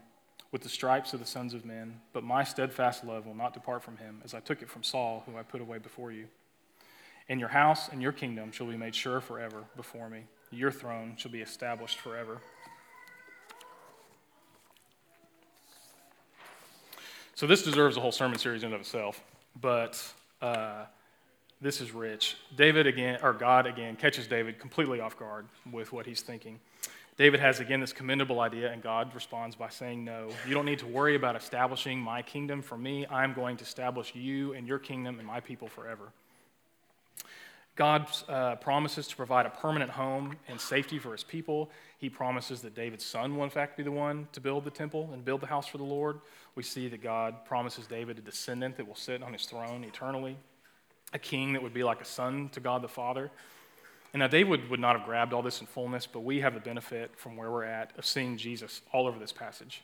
with 0.50 0.62
the 0.62 0.68
stripes 0.68 1.12
of 1.12 1.20
the 1.20 1.26
sons 1.26 1.52
of 1.52 1.64
men. 1.64 2.00
But 2.12 2.24
my 2.24 2.44
steadfast 2.44 3.04
love 3.04 3.26
will 3.26 3.34
not 3.34 3.52
depart 3.52 3.82
from 3.82 3.98
him, 3.98 4.22
as 4.24 4.32
I 4.32 4.40
took 4.40 4.62
it 4.62 4.70
from 4.70 4.82
Saul, 4.82 5.22
whom 5.26 5.36
I 5.36 5.42
put 5.42 5.60
away 5.60 5.78
before 5.78 6.12
you. 6.12 6.28
And 7.28 7.40
your 7.40 7.48
house 7.48 7.88
and 7.88 8.02
your 8.02 8.12
kingdom 8.12 8.52
shall 8.52 8.66
be 8.66 8.76
made 8.76 8.94
sure 8.94 9.20
forever 9.20 9.64
before 9.76 10.08
me. 10.08 10.24
Your 10.50 10.70
throne 10.70 11.14
shall 11.16 11.30
be 11.30 11.40
established 11.40 11.98
forever. 11.98 12.40
So, 17.34 17.46
this 17.48 17.62
deserves 17.62 17.96
a 17.96 18.00
whole 18.00 18.12
sermon 18.12 18.38
series 18.38 18.62
in 18.62 18.66
and 18.66 18.74
of 18.76 18.80
itself, 18.82 19.20
but 19.60 20.00
uh, 20.40 20.84
this 21.60 21.80
is 21.80 21.92
rich. 21.92 22.36
David 22.56 22.86
again, 22.86 23.18
or 23.22 23.32
God 23.32 23.66
again, 23.66 23.96
catches 23.96 24.28
David 24.28 24.58
completely 24.60 25.00
off 25.00 25.18
guard 25.18 25.46
with 25.72 25.92
what 25.92 26.06
he's 26.06 26.20
thinking. 26.20 26.60
David 27.16 27.40
has 27.40 27.60
again 27.60 27.80
this 27.80 27.92
commendable 27.92 28.40
idea, 28.40 28.70
and 28.72 28.82
God 28.82 29.14
responds 29.14 29.56
by 29.56 29.68
saying, 29.68 30.04
No, 30.04 30.28
you 30.46 30.54
don't 30.54 30.66
need 30.66 30.80
to 30.80 30.86
worry 30.86 31.16
about 31.16 31.36
establishing 31.36 31.98
my 31.98 32.22
kingdom 32.22 32.60
for 32.60 32.76
me. 32.76 33.06
I'm 33.08 33.32
going 33.32 33.56
to 33.56 33.64
establish 33.64 34.14
you 34.14 34.52
and 34.52 34.66
your 34.66 34.78
kingdom 34.78 35.18
and 35.18 35.26
my 35.26 35.40
people 35.40 35.68
forever. 35.68 36.12
God 37.76 38.08
uh, 38.28 38.54
promises 38.56 39.08
to 39.08 39.16
provide 39.16 39.46
a 39.46 39.50
permanent 39.50 39.90
home 39.90 40.36
and 40.48 40.60
safety 40.60 40.98
for 40.98 41.10
his 41.10 41.24
people. 41.24 41.70
He 41.98 42.08
promises 42.08 42.62
that 42.62 42.74
David's 42.74 43.04
son 43.04 43.36
will, 43.36 43.42
in 43.42 43.50
fact, 43.50 43.76
be 43.76 43.82
the 43.82 43.90
one 43.90 44.28
to 44.32 44.40
build 44.40 44.64
the 44.64 44.70
temple 44.70 45.10
and 45.12 45.24
build 45.24 45.40
the 45.40 45.46
house 45.46 45.66
for 45.66 45.78
the 45.78 45.84
Lord. 45.84 46.20
We 46.54 46.62
see 46.62 46.88
that 46.88 47.02
God 47.02 47.44
promises 47.44 47.86
David 47.88 48.18
a 48.18 48.20
descendant 48.20 48.76
that 48.76 48.86
will 48.86 48.94
sit 48.94 49.24
on 49.24 49.32
his 49.32 49.44
throne 49.46 49.82
eternally, 49.82 50.36
a 51.12 51.18
king 51.18 51.52
that 51.54 51.62
would 51.62 51.74
be 51.74 51.82
like 51.82 52.00
a 52.00 52.04
son 52.04 52.48
to 52.50 52.60
God 52.60 52.80
the 52.82 52.88
Father. 52.88 53.30
And 54.12 54.20
now, 54.20 54.28
David 54.28 54.70
would 54.70 54.78
not 54.78 54.96
have 54.96 55.04
grabbed 55.04 55.32
all 55.32 55.42
this 55.42 55.60
in 55.60 55.66
fullness, 55.66 56.06
but 56.06 56.20
we 56.20 56.38
have 56.40 56.54
the 56.54 56.60
benefit 56.60 57.10
from 57.16 57.36
where 57.36 57.50
we're 57.50 57.64
at 57.64 57.98
of 57.98 58.06
seeing 58.06 58.36
Jesus 58.36 58.82
all 58.92 59.08
over 59.08 59.18
this 59.18 59.32
passage. 59.32 59.82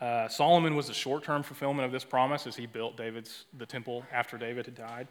Uh, 0.00 0.28
Solomon 0.28 0.74
was 0.74 0.88
the 0.88 0.94
short-term 0.94 1.42
fulfillment 1.42 1.86
of 1.86 1.92
this 1.92 2.04
promise 2.04 2.46
as 2.46 2.56
he 2.56 2.66
built 2.66 2.96
David's 2.96 3.44
the 3.56 3.64
temple 3.66 4.04
after 4.12 4.36
David 4.36 4.66
had 4.66 4.74
died. 4.74 5.08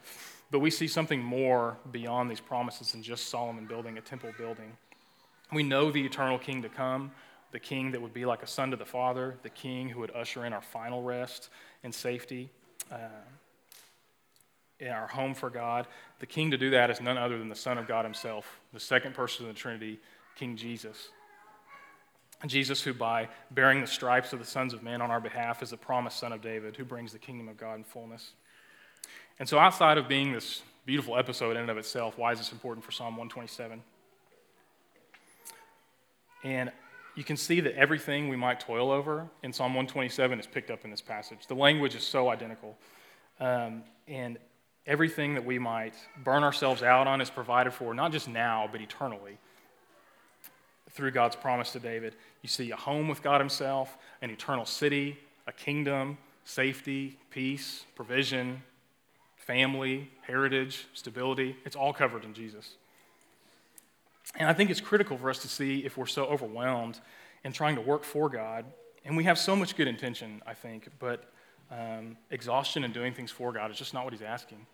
But 0.50 0.60
we 0.60 0.70
see 0.70 0.86
something 0.86 1.22
more 1.22 1.78
beyond 1.90 2.30
these 2.30 2.40
promises 2.40 2.92
than 2.92 3.02
just 3.02 3.28
Solomon 3.28 3.66
building 3.66 3.98
a 3.98 4.00
temple 4.00 4.32
building. 4.38 4.76
We 5.52 5.62
know 5.62 5.90
the 5.90 6.04
eternal 6.04 6.38
king 6.38 6.62
to 6.62 6.68
come, 6.68 7.12
the 7.50 7.60
king 7.60 7.92
that 7.92 8.02
would 8.02 8.14
be 8.14 8.24
like 8.24 8.42
a 8.42 8.46
son 8.46 8.70
to 8.72 8.76
the 8.76 8.84
Father, 8.84 9.36
the 9.42 9.50
king 9.50 9.88
who 9.88 10.00
would 10.00 10.10
usher 10.14 10.44
in 10.44 10.52
our 10.52 10.62
final 10.62 11.02
rest 11.02 11.48
and 11.82 11.94
safety, 11.94 12.50
uh, 12.90 12.98
in 14.80 14.88
our 14.88 15.06
home 15.06 15.34
for 15.34 15.50
God. 15.50 15.86
The 16.18 16.26
king 16.26 16.50
to 16.50 16.58
do 16.58 16.70
that 16.70 16.90
is 16.90 17.00
none 17.00 17.16
other 17.16 17.38
than 17.38 17.48
the 17.48 17.54
Son 17.54 17.78
of 17.78 17.86
God 17.86 18.04
himself, 18.04 18.60
the 18.72 18.80
second 18.80 19.14
person 19.14 19.46
of 19.46 19.54
the 19.54 19.58
Trinity, 19.58 20.00
King 20.36 20.56
Jesus. 20.56 21.10
Jesus, 22.50 22.82
who 22.82 22.92
by 22.92 23.28
bearing 23.50 23.80
the 23.80 23.86
stripes 23.86 24.32
of 24.32 24.38
the 24.38 24.44
sons 24.44 24.72
of 24.74 24.82
men 24.82 25.00
on 25.00 25.10
our 25.10 25.20
behalf 25.20 25.62
is 25.62 25.70
the 25.70 25.76
promised 25.76 26.18
son 26.18 26.32
of 26.32 26.42
David, 26.42 26.76
who 26.76 26.84
brings 26.84 27.12
the 27.12 27.18
kingdom 27.18 27.48
of 27.48 27.56
God 27.56 27.74
in 27.74 27.84
fullness. 27.84 28.32
And 29.38 29.48
so, 29.48 29.58
outside 29.58 29.98
of 29.98 30.08
being 30.08 30.32
this 30.32 30.62
beautiful 30.86 31.16
episode 31.16 31.52
in 31.52 31.58
and 31.58 31.70
of 31.70 31.78
itself, 31.78 32.18
why 32.18 32.32
is 32.32 32.38
this 32.38 32.52
important 32.52 32.84
for 32.84 32.92
Psalm 32.92 33.16
127? 33.16 33.82
And 36.44 36.70
you 37.14 37.24
can 37.24 37.36
see 37.36 37.60
that 37.60 37.74
everything 37.74 38.28
we 38.28 38.36
might 38.36 38.60
toil 38.60 38.90
over 38.90 39.28
in 39.42 39.52
Psalm 39.52 39.72
127 39.72 40.38
is 40.38 40.46
picked 40.46 40.70
up 40.70 40.84
in 40.84 40.90
this 40.90 41.00
passage. 41.00 41.46
The 41.46 41.54
language 41.54 41.94
is 41.94 42.04
so 42.04 42.28
identical. 42.28 42.76
Um, 43.40 43.82
and 44.06 44.38
everything 44.86 45.34
that 45.34 45.44
we 45.44 45.58
might 45.58 45.94
burn 46.22 46.42
ourselves 46.42 46.82
out 46.82 47.06
on 47.06 47.20
is 47.20 47.30
provided 47.30 47.72
for, 47.72 47.94
not 47.94 48.12
just 48.12 48.28
now, 48.28 48.68
but 48.70 48.80
eternally 48.80 49.38
through 50.94 51.10
God's 51.10 51.36
promise 51.36 51.72
to 51.72 51.80
David. 51.80 52.14
You 52.40 52.48
see 52.48 52.70
a 52.70 52.76
home 52.76 53.08
with 53.08 53.22
God 53.22 53.40
Himself, 53.40 53.98
an 54.22 54.30
eternal 54.30 54.64
city, 54.64 55.18
a 55.46 55.52
kingdom, 55.52 56.16
safety, 56.44 57.18
peace, 57.30 57.84
provision, 57.96 58.62
family, 59.36 60.10
heritage, 60.22 60.86
stability. 60.94 61.56
It's 61.64 61.76
all 61.76 61.92
covered 61.92 62.24
in 62.24 62.32
Jesus. 62.32 62.76
And 64.36 64.48
I 64.48 64.52
think 64.52 64.70
it's 64.70 64.80
critical 64.80 65.18
for 65.18 65.28
us 65.28 65.40
to 65.40 65.48
see 65.48 65.80
if 65.84 65.96
we're 65.98 66.06
so 66.06 66.24
overwhelmed 66.26 67.00
in 67.44 67.52
trying 67.52 67.74
to 67.74 67.80
work 67.80 68.04
for 68.04 68.28
God. 68.28 68.64
And 69.04 69.16
we 69.16 69.24
have 69.24 69.38
so 69.38 69.54
much 69.54 69.76
good 69.76 69.88
intention, 69.88 70.40
I 70.46 70.54
think, 70.54 70.88
but 70.98 71.30
um, 71.70 72.16
exhaustion 72.30 72.84
in 72.84 72.92
doing 72.92 73.12
things 73.12 73.30
for 73.30 73.52
God 73.52 73.70
is 73.70 73.76
just 73.76 73.92
not 73.92 74.04
what 74.04 74.12
He's 74.12 74.22
asking. 74.22 74.64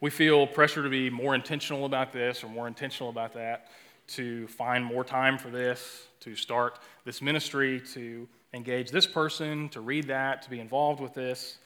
We 0.00 0.10
feel 0.10 0.46
pressure 0.46 0.82
to 0.82 0.88
be 0.88 1.08
more 1.08 1.34
intentional 1.34 1.84
about 1.84 2.12
this 2.12 2.42
or 2.42 2.48
more 2.48 2.66
intentional 2.66 3.10
about 3.10 3.32
that 3.34 3.68
to 4.14 4.46
find 4.48 4.84
more 4.84 5.04
time 5.04 5.38
for 5.38 5.48
this, 5.48 6.06
to 6.20 6.34
start 6.36 6.78
this 7.04 7.22
ministry, 7.22 7.80
to 7.92 8.28
engage 8.54 8.90
this 8.90 9.06
person, 9.06 9.68
to 9.70 9.80
read 9.80 10.06
that, 10.08 10.42
to 10.42 10.50
be 10.50 10.60
involved 10.60 11.00
with 11.00 11.14
this. 11.14 11.58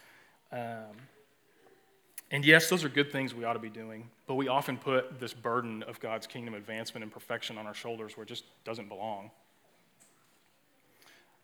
Um, 0.53 0.97
and 2.31 2.45
yes, 2.45 2.69
those 2.69 2.85
are 2.85 2.89
good 2.89 3.13
things 3.13 3.35
we 3.35 3.45
ought 3.45 3.53
to 3.53 3.59
be 3.59 3.69
doing, 3.69 4.09
but 4.27 4.35
we 4.35 4.49
often 4.49 4.77
put 4.77 5.21
this 5.21 5.33
burden 5.33 5.83
of 5.85 6.01
God's 6.01 6.27
kingdom 6.27 6.55
advancement 6.55 7.03
and 7.03 7.13
perfection 7.13 7.59
on 7.59 7.67
our 7.67 7.75
shoulders 7.75 8.17
where 8.17 8.25
it 8.25 8.29
just 8.29 8.45
doesn't 8.65 8.89
belong. 8.89 9.31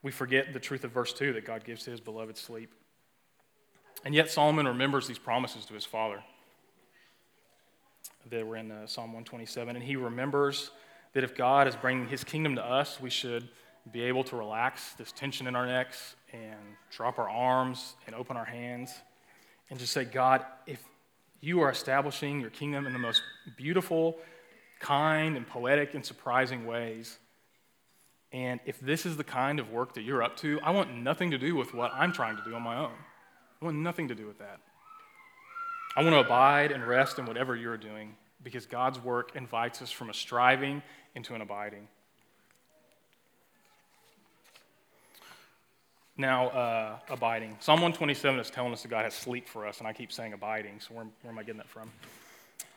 We 0.02 0.10
forget 0.10 0.52
the 0.52 0.58
truth 0.58 0.82
of 0.82 0.90
verse 0.90 1.12
2 1.12 1.32
that 1.34 1.44
God 1.44 1.64
gives 1.64 1.84
to 1.84 1.92
his 1.92 2.00
beloved 2.00 2.36
sleep. 2.36 2.72
And 4.04 4.14
yet, 4.14 4.30
Solomon 4.30 4.66
remembers 4.66 5.06
these 5.06 5.18
promises 5.18 5.64
to 5.66 5.74
his 5.74 5.84
father 5.84 6.22
that 8.30 8.44
were 8.44 8.56
in 8.56 8.72
uh, 8.72 8.86
Psalm 8.86 9.12
127, 9.12 9.76
and 9.76 9.84
he 9.84 9.94
remembers 9.94 10.70
that 11.14 11.24
if 11.24 11.36
God 11.36 11.68
is 11.68 11.76
bringing 11.76 12.08
his 12.08 12.24
kingdom 12.24 12.56
to 12.56 12.64
us, 12.64 13.00
we 13.00 13.10
should 13.10 13.48
be 13.90 14.02
able 14.02 14.24
to 14.24 14.36
relax 14.36 14.92
this 14.94 15.12
tension 15.12 15.46
in 15.46 15.56
our 15.56 15.66
necks 15.66 16.14
and 16.32 16.60
drop 16.90 17.18
our 17.18 17.28
arms 17.28 17.94
and 18.06 18.14
open 18.14 18.36
our 18.36 18.44
hands 18.44 18.92
and 19.70 19.78
just 19.78 19.92
say, 19.92 20.04
God, 20.04 20.44
if 20.66 20.82
you 21.40 21.60
are 21.60 21.70
establishing 21.70 22.40
your 22.40 22.50
kingdom 22.50 22.86
in 22.86 22.92
the 22.92 22.98
most 22.98 23.22
beautiful, 23.56 24.18
kind, 24.78 25.36
and 25.36 25.46
poetic 25.46 25.94
and 25.94 26.04
surprising 26.04 26.66
ways, 26.66 27.18
and 28.32 28.60
if 28.64 28.80
this 28.80 29.04
is 29.04 29.16
the 29.16 29.24
kind 29.24 29.58
of 29.58 29.70
work 29.70 29.94
that 29.94 30.02
you're 30.02 30.22
up 30.22 30.36
to, 30.38 30.58
I 30.62 30.70
want 30.70 30.94
nothing 30.96 31.32
to 31.32 31.38
do 31.38 31.54
with 31.54 31.74
what 31.74 31.92
I'm 31.92 32.12
trying 32.12 32.36
to 32.36 32.42
do 32.44 32.54
on 32.54 32.62
my 32.62 32.78
own. 32.78 32.94
I 33.60 33.64
want 33.64 33.76
nothing 33.76 34.08
to 34.08 34.14
do 34.14 34.26
with 34.26 34.38
that. 34.38 34.60
I 35.96 36.02
want 36.02 36.14
to 36.14 36.20
abide 36.20 36.72
and 36.72 36.86
rest 36.86 37.18
in 37.18 37.26
whatever 37.26 37.54
you're 37.54 37.76
doing 37.76 38.14
because 38.42 38.64
God's 38.64 38.98
work 38.98 39.36
invites 39.36 39.82
us 39.82 39.90
from 39.90 40.08
a 40.08 40.14
striving 40.14 40.82
into 41.14 41.34
an 41.34 41.40
abiding. 41.40 41.88
Now, 46.16 46.48
uh, 46.48 46.98
abiding. 47.08 47.56
Psalm 47.60 47.80
127 47.80 48.38
is 48.38 48.50
telling 48.50 48.72
us 48.72 48.82
that 48.82 48.88
God 48.88 49.04
has 49.04 49.14
sleep 49.14 49.48
for 49.48 49.66
us, 49.66 49.78
and 49.78 49.88
I 49.88 49.92
keep 49.92 50.12
saying 50.12 50.34
abiding, 50.34 50.80
so 50.80 50.94
where, 50.94 51.06
where 51.22 51.32
am 51.32 51.38
I 51.38 51.42
getting 51.42 51.58
that 51.58 51.68
from? 51.68 51.90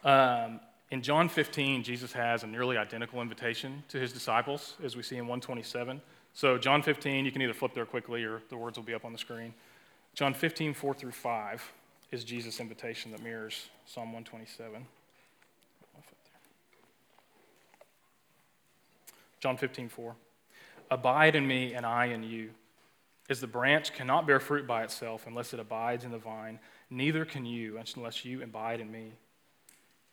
Um, 0.04 0.60
in 0.92 1.02
John 1.02 1.28
15, 1.28 1.84
Jesus 1.84 2.14
has 2.14 2.44
a 2.44 2.48
nearly 2.48 2.78
identical 2.78 3.22
invitation 3.22 3.84
to 3.90 4.00
his 4.00 4.14
disciples, 4.14 4.76
as 4.84 4.96
we 4.96 5.04
see 5.04 5.18
in 5.18 5.24
127. 5.24 6.02
So, 6.34 6.58
John 6.58 6.82
15, 6.82 7.26
you 7.26 7.32
can 7.32 7.42
either 7.42 7.54
flip 7.54 7.74
there 7.74 7.86
quickly 7.86 8.24
or 8.24 8.42
the 8.50 8.58
words 8.58 8.78
will 8.78 8.86
be 8.86 8.94
up 8.94 9.04
on 9.06 9.12
the 9.12 9.18
screen. 9.18 9.54
John 10.14 10.34
15, 10.34 10.74
4 10.74 10.94
through 10.94 11.12
5 11.12 11.72
is 12.12 12.24
Jesus' 12.24 12.60
invitation 12.60 13.12
that 13.12 13.22
mirrors 13.22 13.70
Psalm 13.86 14.14
127. 14.14 14.86
John 19.46 19.58
15, 19.58 19.90
4. 19.90 20.16
Abide 20.90 21.36
in 21.36 21.46
me, 21.46 21.76
and 21.76 21.86
I 21.86 22.06
in 22.06 22.24
you. 22.24 22.50
As 23.30 23.42
the 23.42 23.46
branch 23.46 23.94
cannot 23.94 24.26
bear 24.26 24.40
fruit 24.40 24.66
by 24.66 24.82
itself 24.84 25.26
unless 25.28 25.54
it 25.54 25.60
abides 25.60 26.04
in 26.04 26.10
the 26.10 26.18
vine, 26.18 26.58
neither 26.90 27.26
can 27.26 27.46
you 27.46 27.80
unless 27.96 28.26
you 28.26 28.42
abide 28.42 28.80
in 28.80 28.92
me. 28.92 29.12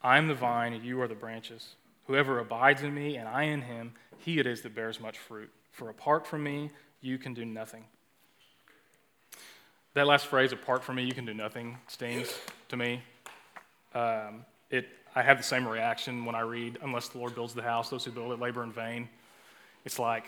I 0.03 0.19
am 0.19 0.29
the 0.29 0.35
vine, 0.35 0.75
and 0.75 0.85
you 0.85 1.01
are 1.01 1.09
the 1.09 1.15
branches. 1.15 1.77
Whoever 2.09 2.41
abides 2.41 2.83
in 2.83 2.95
me, 2.95 3.17
and 3.17 3.27
I 3.27 3.45
in 3.45 3.62
him, 3.62 3.95
he 4.19 4.39
it 4.39 4.47
is 4.47 4.61
that 4.61 4.75
bears 4.75 5.01
much 5.01 5.17
fruit. 5.17 5.51
For 5.71 5.89
apart 5.89 6.27
from 6.27 6.43
me, 6.43 6.69
you 7.01 7.17
can 7.17 7.33
do 7.33 7.47
nothing. 7.47 7.85
That 9.95 10.07
last 10.07 10.27
phrase, 10.27 10.53
apart 10.53 10.85
from 10.85 10.97
me, 10.97 11.05
you 11.05 11.15
can 11.15 11.25
do 11.25 11.33
nothing, 11.33 11.79
stings 11.89 12.31
to 12.69 12.77
me. 12.77 13.01
Um, 13.95 14.45
it, 14.69 14.89
I 15.15 15.23
have 15.23 15.39
the 15.39 15.43
same 15.43 15.67
reaction 15.67 16.27
when 16.27 16.35
I 16.35 16.41
read, 16.41 16.77
unless 16.83 17.09
the 17.09 17.17
Lord 17.17 17.35
builds 17.35 17.55
the 17.55 17.62
house, 17.62 17.89
those 17.89 18.05
who 18.05 18.11
build 18.11 18.31
it 18.33 18.39
labor 18.39 18.62
in 18.62 18.71
vain. 18.71 19.09
It's 19.85 19.99
like, 19.99 20.25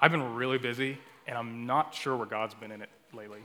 I've 0.00 0.12
been 0.12 0.34
really 0.34 0.58
busy, 0.58 0.98
and 1.26 1.36
I'm 1.36 1.66
not 1.66 1.94
sure 1.94 2.16
where 2.16 2.26
God's 2.26 2.54
been 2.54 2.72
in 2.72 2.82
it 2.82 2.90
lately. 3.12 3.40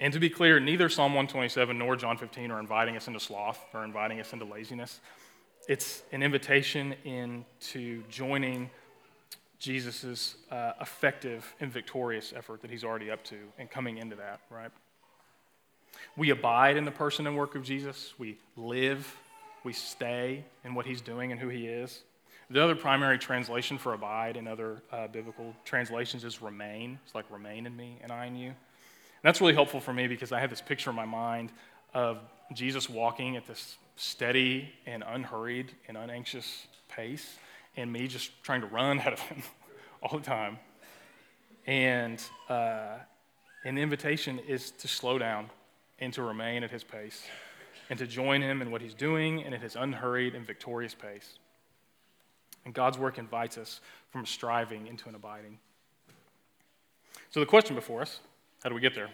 And 0.00 0.12
to 0.12 0.20
be 0.20 0.28
clear, 0.28 0.60
neither 0.60 0.88
Psalm 0.88 1.12
127 1.12 1.78
nor 1.78 1.96
John 1.96 2.18
15 2.18 2.50
are 2.50 2.60
inviting 2.60 2.96
us 2.96 3.08
into 3.08 3.20
sloth 3.20 3.58
or 3.72 3.82
inviting 3.84 4.20
us 4.20 4.32
into 4.32 4.44
laziness. 4.44 5.00
It's 5.68 6.02
an 6.12 6.22
invitation 6.22 6.94
into 7.04 8.02
joining 8.10 8.70
Jesus' 9.58 10.36
uh, 10.50 10.72
effective 10.80 11.54
and 11.60 11.72
victorious 11.72 12.34
effort 12.36 12.60
that 12.60 12.70
he's 12.70 12.84
already 12.84 13.10
up 13.10 13.24
to 13.24 13.36
and 13.58 13.70
coming 13.70 13.98
into 13.98 14.16
that, 14.16 14.40
right? 14.50 14.70
We 16.16 16.30
abide 16.30 16.76
in 16.76 16.84
the 16.84 16.90
person 16.90 17.26
and 17.26 17.36
work 17.36 17.54
of 17.54 17.62
Jesus. 17.62 18.12
We 18.18 18.38
live, 18.54 19.16
we 19.64 19.72
stay 19.72 20.44
in 20.62 20.74
what 20.74 20.84
he's 20.84 21.00
doing 21.00 21.32
and 21.32 21.40
who 21.40 21.48
he 21.48 21.66
is. 21.66 22.02
The 22.48 22.62
other 22.62 22.76
primary 22.76 23.18
translation 23.18 23.76
for 23.76 23.92
abide 23.92 24.36
in 24.36 24.46
other 24.46 24.82
uh, 24.92 25.08
biblical 25.08 25.54
translations 25.64 26.22
is 26.22 26.40
remain. 26.40 26.98
It's 27.04 27.14
like 27.14 27.24
remain 27.30 27.66
in 27.66 27.76
me 27.76 27.98
and 28.02 28.12
I 28.12 28.26
in 28.26 28.36
you. 28.36 28.48
And 28.48 28.54
that's 29.24 29.40
really 29.40 29.54
helpful 29.54 29.80
for 29.80 29.92
me 29.92 30.06
because 30.06 30.30
I 30.30 30.38
have 30.38 30.50
this 30.50 30.60
picture 30.60 30.90
in 30.90 30.96
my 30.96 31.04
mind 31.04 31.50
of 31.92 32.18
Jesus 32.54 32.88
walking 32.88 33.36
at 33.36 33.46
this 33.46 33.76
steady 33.96 34.70
and 34.86 35.02
unhurried 35.04 35.72
and 35.88 35.96
unanxious 35.96 36.68
pace, 36.88 37.36
and 37.76 37.92
me 37.92 38.06
just 38.06 38.30
trying 38.44 38.60
to 38.60 38.68
run 38.68 38.98
ahead 38.98 39.14
of 39.14 39.20
him 39.20 39.42
all 40.02 40.18
the 40.18 40.24
time. 40.24 40.58
And 41.66 42.22
uh, 42.48 42.98
an 43.64 43.76
invitation 43.76 44.38
is 44.38 44.70
to 44.72 44.86
slow 44.86 45.18
down 45.18 45.50
and 45.98 46.12
to 46.12 46.22
remain 46.22 46.62
at 46.62 46.70
his 46.70 46.84
pace 46.84 47.24
and 47.90 47.98
to 47.98 48.06
join 48.06 48.42
him 48.42 48.62
in 48.62 48.70
what 48.70 48.82
he's 48.82 48.94
doing 48.94 49.42
and 49.42 49.52
at 49.54 49.60
his 49.60 49.74
unhurried 49.74 50.34
and 50.36 50.46
victorious 50.46 50.94
pace. 50.94 51.38
And 52.66 52.74
God's 52.74 52.98
work 52.98 53.16
invites 53.16 53.56
us 53.56 53.80
from 54.10 54.26
striving 54.26 54.88
into 54.88 55.08
an 55.08 55.14
abiding. 55.14 55.58
So, 57.30 57.40
the 57.40 57.46
question 57.46 57.74
before 57.76 58.02
us 58.02 58.20
how 58.62 58.68
do 58.68 58.74
we 58.74 58.80
get 58.80 58.94
there? 58.94 59.08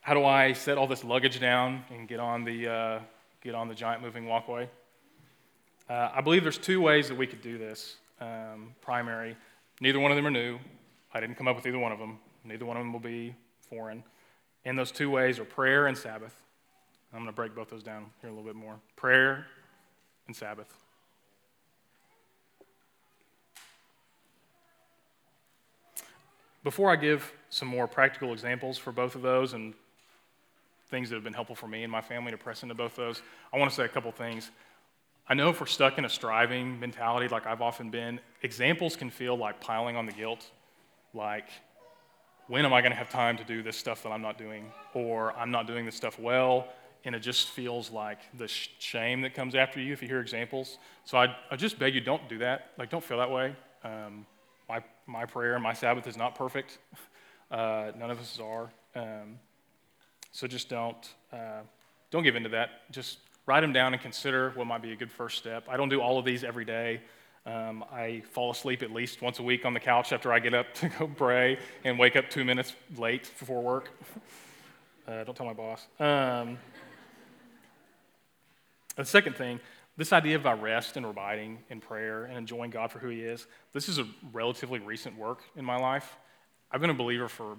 How 0.00 0.14
do 0.14 0.24
I 0.24 0.52
set 0.52 0.78
all 0.78 0.88
this 0.88 1.04
luggage 1.04 1.38
down 1.38 1.84
and 1.90 2.08
get 2.08 2.18
on 2.18 2.42
the, 2.42 2.68
uh, 2.68 3.00
get 3.40 3.54
on 3.54 3.68
the 3.68 3.74
giant 3.74 4.02
moving 4.02 4.26
walkway? 4.26 4.68
Uh, 5.88 6.10
I 6.12 6.20
believe 6.22 6.42
there's 6.42 6.58
two 6.58 6.80
ways 6.80 7.06
that 7.08 7.16
we 7.16 7.26
could 7.26 7.40
do 7.40 7.56
this. 7.56 7.98
Um, 8.20 8.74
primary, 8.80 9.36
neither 9.80 10.00
one 10.00 10.10
of 10.10 10.16
them 10.16 10.26
are 10.26 10.30
new. 10.30 10.58
I 11.14 11.20
didn't 11.20 11.36
come 11.36 11.46
up 11.46 11.54
with 11.54 11.66
either 11.66 11.78
one 11.78 11.92
of 11.92 12.00
them. 12.00 12.18
Neither 12.44 12.64
one 12.64 12.76
of 12.76 12.82
them 12.82 12.92
will 12.92 13.00
be 13.00 13.36
foreign. 13.68 14.02
And 14.64 14.76
those 14.76 14.90
two 14.90 15.08
ways 15.08 15.38
are 15.38 15.44
prayer 15.44 15.86
and 15.86 15.96
Sabbath. 15.96 16.34
I'm 17.12 17.20
going 17.20 17.26
to 17.26 17.32
break 17.32 17.54
both 17.54 17.70
those 17.70 17.82
down 17.84 18.06
here 18.20 18.30
a 18.30 18.32
little 18.32 18.46
bit 18.46 18.56
more. 18.56 18.80
Prayer 18.96 19.46
and 20.26 20.34
Sabbath. 20.34 20.81
Before 26.64 26.90
I 26.90 26.96
give 26.96 27.32
some 27.50 27.66
more 27.66 27.88
practical 27.88 28.32
examples 28.32 28.78
for 28.78 28.92
both 28.92 29.16
of 29.16 29.22
those 29.22 29.52
and 29.52 29.74
things 30.90 31.08
that 31.08 31.16
have 31.16 31.24
been 31.24 31.32
helpful 31.32 31.56
for 31.56 31.66
me 31.66 31.82
and 31.82 31.90
my 31.90 32.00
family 32.00 32.30
to 32.30 32.38
press 32.38 32.62
into 32.62 32.74
both 32.74 32.94
those, 32.94 33.20
I 33.52 33.58
want 33.58 33.70
to 33.70 33.74
say 33.74 33.84
a 33.84 33.88
couple 33.88 34.12
things. 34.12 34.50
I 35.28 35.34
know 35.34 35.48
if 35.48 35.60
we're 35.60 35.66
stuck 35.66 35.98
in 35.98 36.04
a 36.04 36.08
striving 36.08 36.78
mentality 36.78 37.26
like 37.28 37.46
I've 37.46 37.62
often 37.62 37.90
been, 37.90 38.20
examples 38.42 38.94
can 38.94 39.10
feel 39.10 39.36
like 39.36 39.60
piling 39.60 39.96
on 39.96 40.06
the 40.06 40.12
guilt. 40.12 40.50
Like, 41.14 41.48
when 42.46 42.64
am 42.64 42.72
I 42.72 42.80
going 42.80 42.92
to 42.92 42.98
have 42.98 43.08
time 43.08 43.36
to 43.38 43.44
do 43.44 43.62
this 43.62 43.76
stuff 43.76 44.02
that 44.04 44.10
I'm 44.10 44.22
not 44.22 44.38
doing? 44.38 44.70
Or 44.94 45.32
I'm 45.36 45.50
not 45.50 45.66
doing 45.66 45.84
this 45.84 45.96
stuff 45.96 46.18
well, 46.18 46.68
and 47.04 47.14
it 47.14 47.20
just 47.20 47.48
feels 47.50 47.90
like 47.90 48.18
the 48.36 48.46
shame 48.46 49.20
that 49.22 49.34
comes 49.34 49.54
after 49.54 49.80
you 49.80 49.92
if 49.92 50.02
you 50.02 50.08
hear 50.08 50.20
examples. 50.20 50.78
So 51.04 51.18
I, 51.18 51.36
I 51.50 51.56
just 51.56 51.78
beg 51.78 51.94
you, 51.94 52.00
don't 52.00 52.28
do 52.28 52.38
that. 52.38 52.70
Like, 52.78 52.90
don't 52.90 53.02
feel 53.02 53.18
that 53.18 53.30
way. 53.30 53.56
Um, 53.82 54.26
my, 54.68 54.82
my 55.06 55.26
prayer, 55.26 55.54
and 55.54 55.62
my 55.62 55.72
Sabbath 55.72 56.06
is 56.06 56.16
not 56.16 56.34
perfect. 56.34 56.78
Uh, 57.50 57.92
none 57.98 58.10
of 58.10 58.18
us 58.18 58.40
are. 58.40 58.72
Um, 58.96 59.38
so 60.30 60.46
just 60.46 60.70
don't, 60.70 61.06
uh, 61.30 61.60
don't 62.10 62.22
give 62.22 62.34
in 62.34 62.44
to 62.44 62.48
that. 62.48 62.90
Just 62.90 63.18
write 63.44 63.60
them 63.60 63.74
down 63.74 63.92
and 63.92 64.00
consider 64.00 64.52
what 64.54 64.66
might 64.66 64.80
be 64.80 64.92
a 64.92 64.96
good 64.96 65.10
first 65.10 65.36
step. 65.36 65.66
I 65.68 65.76
don't 65.76 65.90
do 65.90 66.00
all 66.00 66.18
of 66.18 66.24
these 66.24 66.44
every 66.44 66.64
day. 66.64 67.02
Um, 67.44 67.84
I 67.92 68.22
fall 68.30 68.52
asleep 68.52 68.82
at 68.82 68.92
least 68.92 69.20
once 69.20 69.40
a 69.40 69.42
week 69.42 69.66
on 69.66 69.74
the 69.74 69.80
couch 69.80 70.12
after 70.12 70.32
I 70.32 70.38
get 70.38 70.54
up 70.54 70.72
to 70.74 70.88
go 70.88 71.08
pray 71.08 71.58
and 71.84 71.98
wake 71.98 72.16
up 72.16 72.30
two 72.30 72.44
minutes 72.44 72.74
late 72.96 73.30
before 73.38 73.60
work. 73.60 73.90
uh, 75.08 75.24
don't 75.24 75.36
tell 75.36 75.46
my 75.46 75.52
boss. 75.52 75.86
Um, 75.98 76.56
the 78.96 79.04
second 79.04 79.36
thing, 79.36 79.58
this 79.96 80.12
idea 80.12 80.36
of 80.36 80.46
our 80.46 80.56
rest 80.56 80.96
and 80.96 81.04
abiding 81.04 81.58
in 81.68 81.80
prayer 81.80 82.24
and 82.24 82.36
enjoying 82.36 82.70
God 82.70 82.90
for 82.90 82.98
who 82.98 83.08
He 83.08 83.20
is, 83.20 83.46
this 83.72 83.88
is 83.88 83.98
a 83.98 84.06
relatively 84.32 84.78
recent 84.78 85.16
work 85.16 85.42
in 85.56 85.64
my 85.64 85.76
life. 85.76 86.16
I've 86.70 86.80
been 86.80 86.90
a 86.90 86.94
believer 86.94 87.28
for 87.28 87.56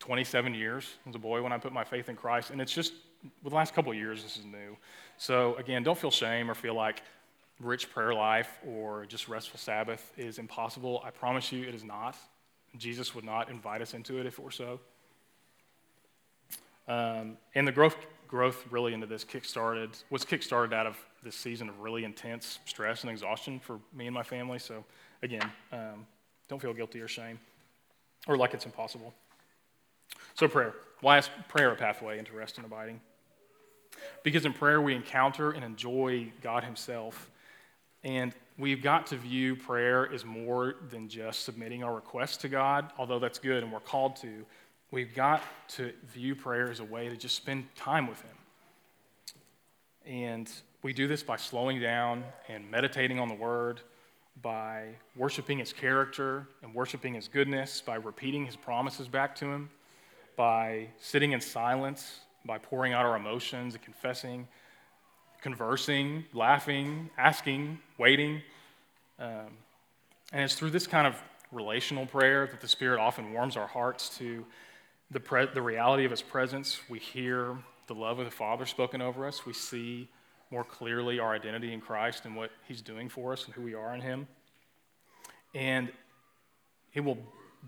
27 0.00 0.54
years 0.54 0.86
as 1.08 1.14
a 1.14 1.18
boy 1.18 1.42
when 1.42 1.52
I 1.52 1.58
put 1.58 1.72
my 1.72 1.84
faith 1.84 2.08
in 2.08 2.16
Christ, 2.16 2.50
and 2.50 2.60
it's 2.60 2.72
just, 2.72 2.92
with 3.42 3.50
the 3.52 3.56
last 3.56 3.74
couple 3.74 3.92
of 3.92 3.98
years, 3.98 4.22
this 4.22 4.36
is 4.36 4.44
new. 4.44 4.76
So, 5.16 5.54
again, 5.56 5.82
don't 5.82 5.98
feel 5.98 6.10
shame 6.10 6.50
or 6.50 6.54
feel 6.54 6.74
like 6.74 7.02
rich 7.60 7.90
prayer 7.90 8.14
life 8.14 8.58
or 8.66 9.06
just 9.06 9.28
restful 9.28 9.58
Sabbath 9.58 10.12
is 10.16 10.38
impossible. 10.38 11.02
I 11.04 11.10
promise 11.10 11.52
you 11.52 11.66
it 11.66 11.74
is 11.74 11.84
not. 11.84 12.16
Jesus 12.78 13.14
would 13.14 13.24
not 13.24 13.50
invite 13.50 13.82
us 13.82 13.94
into 13.94 14.18
it 14.18 14.26
if 14.26 14.38
it 14.38 14.42
were 14.42 14.50
so. 14.50 14.80
Um, 16.88 17.36
and 17.54 17.68
the 17.68 17.72
growth, 17.72 17.96
growth 18.30 18.64
really 18.70 18.94
into 18.94 19.08
this 19.08 19.24
kick-started, 19.24 19.90
was 20.08 20.24
kick-started 20.24 20.72
out 20.72 20.86
of 20.86 20.96
this 21.24 21.34
season 21.34 21.68
of 21.68 21.80
really 21.80 22.04
intense 22.04 22.60
stress 22.64 23.02
and 23.02 23.10
exhaustion 23.10 23.58
for 23.58 23.80
me 23.92 24.06
and 24.06 24.14
my 24.14 24.22
family. 24.22 24.60
So, 24.60 24.84
again, 25.20 25.50
um, 25.72 26.06
don't 26.48 26.62
feel 26.62 26.72
guilty 26.72 27.00
or 27.00 27.08
shame 27.08 27.40
or 28.28 28.36
like 28.36 28.54
it's 28.54 28.66
impossible. 28.66 29.12
So, 30.34 30.46
prayer. 30.46 30.74
Why 31.00 31.18
is 31.18 31.28
prayer 31.48 31.72
a 31.72 31.76
pathway 31.76 32.20
into 32.20 32.32
rest 32.32 32.56
and 32.58 32.64
abiding? 32.64 33.00
Because 34.22 34.44
in 34.44 34.52
prayer, 34.52 34.80
we 34.80 34.94
encounter 34.94 35.50
and 35.50 35.64
enjoy 35.64 36.32
God 36.40 36.62
Himself. 36.62 37.30
And 38.04 38.32
we've 38.56 38.80
got 38.80 39.08
to 39.08 39.16
view 39.16 39.56
prayer 39.56 40.10
as 40.12 40.24
more 40.24 40.76
than 40.90 41.08
just 41.08 41.44
submitting 41.44 41.82
our 41.82 41.94
requests 41.94 42.36
to 42.38 42.48
God, 42.48 42.92
although 42.96 43.18
that's 43.18 43.40
good 43.40 43.64
and 43.64 43.72
we're 43.72 43.80
called 43.80 44.14
to. 44.16 44.46
We've 44.92 45.14
got 45.14 45.44
to 45.76 45.92
view 46.12 46.34
prayer 46.34 46.68
as 46.68 46.80
a 46.80 46.84
way 46.84 47.08
to 47.08 47.16
just 47.16 47.36
spend 47.36 47.72
time 47.76 48.08
with 48.08 48.20
Him. 48.22 48.36
And 50.04 50.50
we 50.82 50.92
do 50.92 51.06
this 51.06 51.22
by 51.22 51.36
slowing 51.36 51.80
down 51.80 52.24
and 52.48 52.68
meditating 52.68 53.20
on 53.20 53.28
the 53.28 53.34
Word, 53.34 53.82
by 54.42 54.88
worshiping 55.14 55.58
His 55.58 55.72
character 55.72 56.48
and 56.64 56.74
worshiping 56.74 57.14
His 57.14 57.28
goodness, 57.28 57.80
by 57.80 57.94
repeating 57.94 58.46
His 58.46 58.56
promises 58.56 59.06
back 59.06 59.36
to 59.36 59.44
Him, 59.44 59.70
by 60.34 60.88
sitting 60.98 61.30
in 61.32 61.40
silence, 61.40 62.20
by 62.44 62.58
pouring 62.58 62.92
out 62.92 63.06
our 63.06 63.14
emotions 63.14 63.74
and 63.74 63.84
confessing, 63.84 64.48
conversing, 65.40 66.24
laughing, 66.32 67.10
asking, 67.16 67.78
waiting. 67.96 68.42
Um, 69.20 69.50
and 70.32 70.42
it's 70.42 70.56
through 70.56 70.70
this 70.70 70.88
kind 70.88 71.06
of 71.06 71.14
relational 71.52 72.06
prayer 72.06 72.48
that 72.48 72.60
the 72.60 72.68
Spirit 72.68 72.98
often 72.98 73.32
warms 73.32 73.56
our 73.56 73.68
hearts 73.68 74.18
to 74.18 74.44
the, 75.10 75.20
pre- 75.20 75.46
the 75.52 75.62
reality 75.62 76.04
of 76.04 76.10
His 76.10 76.22
presence. 76.22 76.80
We 76.88 76.98
hear 76.98 77.56
the 77.86 77.94
love 77.94 78.18
of 78.18 78.24
the 78.24 78.30
Father 78.30 78.66
spoken 78.66 79.02
over 79.02 79.26
us. 79.26 79.44
We 79.44 79.52
see 79.52 80.08
more 80.50 80.64
clearly 80.64 81.18
our 81.18 81.34
identity 81.34 81.72
in 81.72 81.80
Christ 81.80 82.24
and 82.24 82.36
what 82.36 82.50
He's 82.66 82.82
doing 82.82 83.08
for 83.08 83.32
us 83.32 83.44
and 83.44 83.54
who 83.54 83.62
we 83.62 83.74
are 83.74 83.94
in 83.94 84.00
Him. 84.00 84.28
And 85.54 85.90
it 86.94 87.00
will 87.00 87.18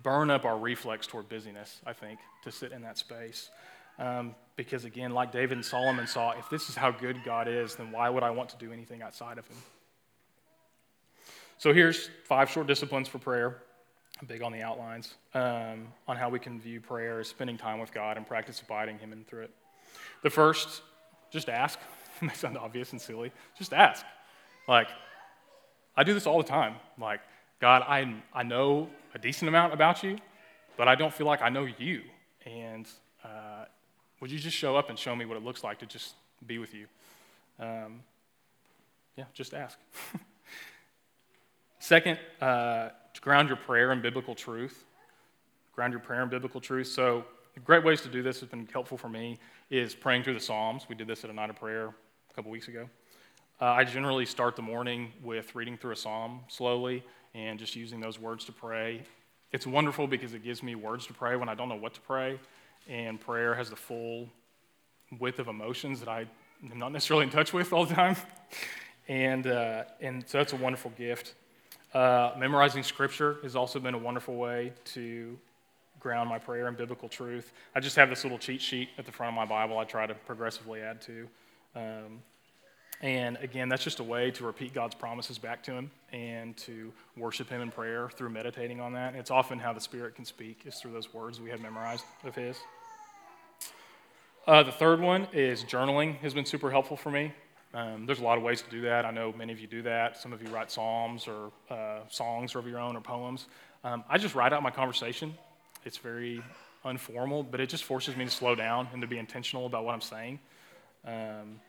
burn 0.02 0.30
up 0.30 0.44
our 0.44 0.58
reflex 0.58 1.06
toward 1.06 1.28
busyness, 1.28 1.80
I 1.86 1.92
think, 1.92 2.18
to 2.44 2.52
sit 2.52 2.72
in 2.72 2.82
that 2.82 2.98
space. 2.98 3.50
Um, 3.98 4.34
because 4.56 4.84
again, 4.84 5.12
like 5.12 5.32
David 5.32 5.58
and 5.58 5.64
Solomon 5.64 6.06
saw, 6.06 6.32
if 6.32 6.48
this 6.50 6.68
is 6.68 6.76
how 6.76 6.90
good 6.90 7.24
God 7.24 7.48
is, 7.48 7.74
then 7.74 7.92
why 7.92 8.08
would 8.08 8.22
I 8.22 8.30
want 8.30 8.48
to 8.50 8.56
do 8.56 8.72
anything 8.72 9.02
outside 9.02 9.38
of 9.38 9.46
Him? 9.46 9.56
So 11.58 11.72
here's 11.72 12.10
five 12.24 12.50
short 12.50 12.66
disciplines 12.66 13.08
for 13.08 13.18
prayer. 13.18 13.62
I'm 14.22 14.28
big 14.28 14.42
on 14.42 14.52
the 14.52 14.62
outlines 14.62 15.16
um, 15.34 15.88
on 16.06 16.16
how 16.16 16.28
we 16.28 16.38
can 16.38 16.60
view 16.60 16.80
prayer 16.80 17.18
as 17.18 17.26
spending 17.26 17.58
time 17.58 17.80
with 17.80 17.92
God 17.92 18.16
and 18.16 18.24
practice 18.24 18.60
abiding 18.60 19.00
Him 19.00 19.12
in 19.12 19.24
through 19.24 19.42
it. 19.42 19.50
The 20.22 20.30
first, 20.30 20.82
just 21.32 21.48
ask. 21.48 21.76
it 22.22 22.26
may 22.26 22.32
sound 22.32 22.56
obvious 22.56 22.92
and 22.92 23.00
silly. 23.00 23.32
Just 23.58 23.72
ask. 23.72 24.06
Like, 24.68 24.86
I 25.96 26.04
do 26.04 26.14
this 26.14 26.28
all 26.28 26.38
the 26.38 26.48
time. 26.48 26.76
Like, 27.00 27.18
God, 27.60 27.82
I, 27.82 28.14
I 28.32 28.44
know 28.44 28.88
a 29.12 29.18
decent 29.18 29.48
amount 29.48 29.72
about 29.72 30.04
you, 30.04 30.18
but 30.76 30.86
I 30.86 30.94
don't 30.94 31.12
feel 31.12 31.26
like 31.26 31.42
I 31.42 31.48
know 31.48 31.66
you. 31.76 32.02
And 32.46 32.86
uh, 33.24 33.64
would 34.20 34.30
you 34.30 34.38
just 34.38 34.56
show 34.56 34.76
up 34.76 34.88
and 34.88 34.96
show 34.96 35.16
me 35.16 35.24
what 35.24 35.36
it 35.36 35.42
looks 35.42 35.64
like 35.64 35.80
to 35.80 35.86
just 35.86 36.14
be 36.46 36.58
with 36.58 36.74
you? 36.74 36.86
Um, 37.58 38.04
yeah, 39.16 39.24
just 39.34 39.52
ask. 39.52 39.80
Second, 41.92 42.18
uh, 42.40 42.88
to 43.12 43.20
ground 43.20 43.50
your 43.50 43.58
prayer 43.58 43.92
in 43.92 44.00
biblical 44.00 44.34
truth. 44.34 44.86
Ground 45.74 45.92
your 45.92 46.00
prayer 46.00 46.22
in 46.22 46.30
biblical 46.30 46.58
truth. 46.58 46.86
So, 46.86 47.26
great 47.66 47.84
ways 47.84 48.00
to 48.00 48.08
do 48.08 48.22
this 48.22 48.40
has 48.40 48.48
been 48.48 48.66
helpful 48.72 48.96
for 48.96 49.10
me 49.10 49.38
is 49.68 49.94
praying 49.94 50.22
through 50.22 50.32
the 50.32 50.40
Psalms. 50.40 50.86
We 50.88 50.94
did 50.94 51.06
this 51.06 51.22
at 51.22 51.28
a 51.28 51.34
night 51.34 51.50
of 51.50 51.56
prayer 51.56 51.88
a 51.88 52.34
couple 52.34 52.50
weeks 52.50 52.68
ago. 52.68 52.88
Uh, 53.60 53.72
I 53.72 53.84
generally 53.84 54.24
start 54.24 54.56
the 54.56 54.62
morning 54.62 55.12
with 55.22 55.54
reading 55.54 55.76
through 55.76 55.92
a 55.92 55.96
psalm 55.96 56.40
slowly 56.48 57.04
and 57.34 57.58
just 57.58 57.76
using 57.76 58.00
those 58.00 58.18
words 58.18 58.46
to 58.46 58.52
pray. 58.52 59.02
It's 59.52 59.66
wonderful 59.66 60.06
because 60.06 60.32
it 60.32 60.42
gives 60.42 60.62
me 60.62 60.74
words 60.74 61.06
to 61.08 61.12
pray 61.12 61.36
when 61.36 61.50
I 61.50 61.54
don't 61.54 61.68
know 61.68 61.76
what 61.76 61.92
to 61.92 62.00
pray, 62.00 62.40
and 62.88 63.20
prayer 63.20 63.54
has 63.54 63.68
the 63.68 63.76
full 63.76 64.30
width 65.20 65.38
of 65.38 65.46
emotions 65.46 66.00
that 66.00 66.08
I 66.08 66.24
am 66.72 66.78
not 66.78 66.92
necessarily 66.92 67.24
in 67.24 67.30
touch 67.30 67.52
with 67.52 67.70
all 67.70 67.84
the 67.84 67.94
time. 67.94 68.16
and, 69.08 69.46
uh, 69.46 69.84
and 70.00 70.26
so 70.26 70.38
that's 70.38 70.54
a 70.54 70.56
wonderful 70.56 70.90
gift. 70.96 71.34
Uh, 71.94 72.32
memorizing 72.38 72.82
scripture 72.82 73.36
has 73.42 73.54
also 73.54 73.78
been 73.78 73.94
a 73.94 73.98
wonderful 73.98 74.36
way 74.36 74.72
to 74.84 75.38
ground 76.00 76.28
my 76.28 76.38
prayer 76.38 76.66
in 76.68 76.74
biblical 76.74 77.08
truth. 77.08 77.52
I 77.74 77.80
just 77.80 77.96
have 77.96 78.08
this 78.08 78.24
little 78.24 78.38
cheat 78.38 78.62
sheet 78.62 78.88
at 78.96 79.04
the 79.04 79.12
front 79.12 79.28
of 79.28 79.36
my 79.36 79.44
Bible 79.44 79.78
I 79.78 79.84
try 79.84 80.06
to 80.06 80.14
progressively 80.14 80.80
add 80.80 81.02
to. 81.02 81.28
Um, 81.76 82.22
and 83.02 83.36
again, 83.42 83.68
that's 83.68 83.84
just 83.84 84.00
a 84.00 84.04
way 84.04 84.30
to 84.30 84.44
repeat 84.44 84.72
God's 84.72 84.94
promises 84.94 85.36
back 85.36 85.62
to 85.64 85.72
Him 85.72 85.90
and 86.12 86.56
to 86.58 86.92
worship 87.16 87.50
Him 87.50 87.60
in 87.60 87.70
prayer 87.70 88.08
through 88.08 88.30
meditating 88.30 88.80
on 88.80 88.94
that. 88.94 89.14
It's 89.14 89.30
often 89.30 89.58
how 89.58 89.72
the 89.72 89.80
Spirit 89.80 90.14
can 90.14 90.24
speak, 90.24 90.62
is 90.64 90.76
through 90.76 90.92
those 90.92 91.12
words 91.12 91.40
we 91.40 91.50
have 91.50 91.60
memorized 91.60 92.04
of 92.24 92.34
His. 92.34 92.56
Uh, 94.46 94.62
the 94.62 94.72
third 94.72 95.00
one 95.00 95.28
is 95.32 95.62
journaling 95.62 96.16
has 96.18 96.32
been 96.32 96.46
super 96.46 96.70
helpful 96.70 96.96
for 96.96 97.10
me. 97.10 97.32
Um, 97.74 98.04
there's 98.04 98.20
a 98.20 98.22
lot 98.22 98.36
of 98.36 98.44
ways 98.44 98.60
to 98.62 98.70
do 98.70 98.82
that. 98.82 99.06
I 99.06 99.10
know 99.10 99.32
many 99.32 99.52
of 99.52 99.60
you 99.60 99.66
do 99.66 99.82
that. 99.82 100.18
Some 100.18 100.32
of 100.32 100.42
you 100.42 100.48
write 100.48 100.70
psalms 100.70 101.26
or 101.26 101.50
uh, 101.70 102.00
songs 102.08 102.54
of 102.54 102.66
your 102.66 102.78
own 102.78 102.96
or 102.96 103.00
poems. 103.00 103.46
Um, 103.82 104.04
I 104.08 104.18
just 104.18 104.34
write 104.34 104.52
out 104.52 104.62
my 104.62 104.70
conversation. 104.70 105.34
It's 105.84 105.96
very 105.96 106.42
informal, 106.84 107.42
but 107.42 107.60
it 107.60 107.68
just 107.68 107.84
forces 107.84 108.16
me 108.16 108.24
to 108.24 108.30
slow 108.30 108.54
down 108.54 108.88
and 108.92 109.00
to 109.00 109.08
be 109.08 109.18
intentional 109.18 109.66
about 109.66 109.84
what 109.84 109.94
I'm 109.94 110.00
saying. 110.00 110.38
Um, 111.06 111.60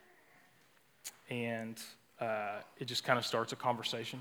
and 1.30 1.80
uh, 2.20 2.60
it 2.80 2.86
just 2.86 3.04
kind 3.04 3.18
of 3.18 3.26
starts 3.26 3.54
a 3.54 3.56
conversation 3.56 4.20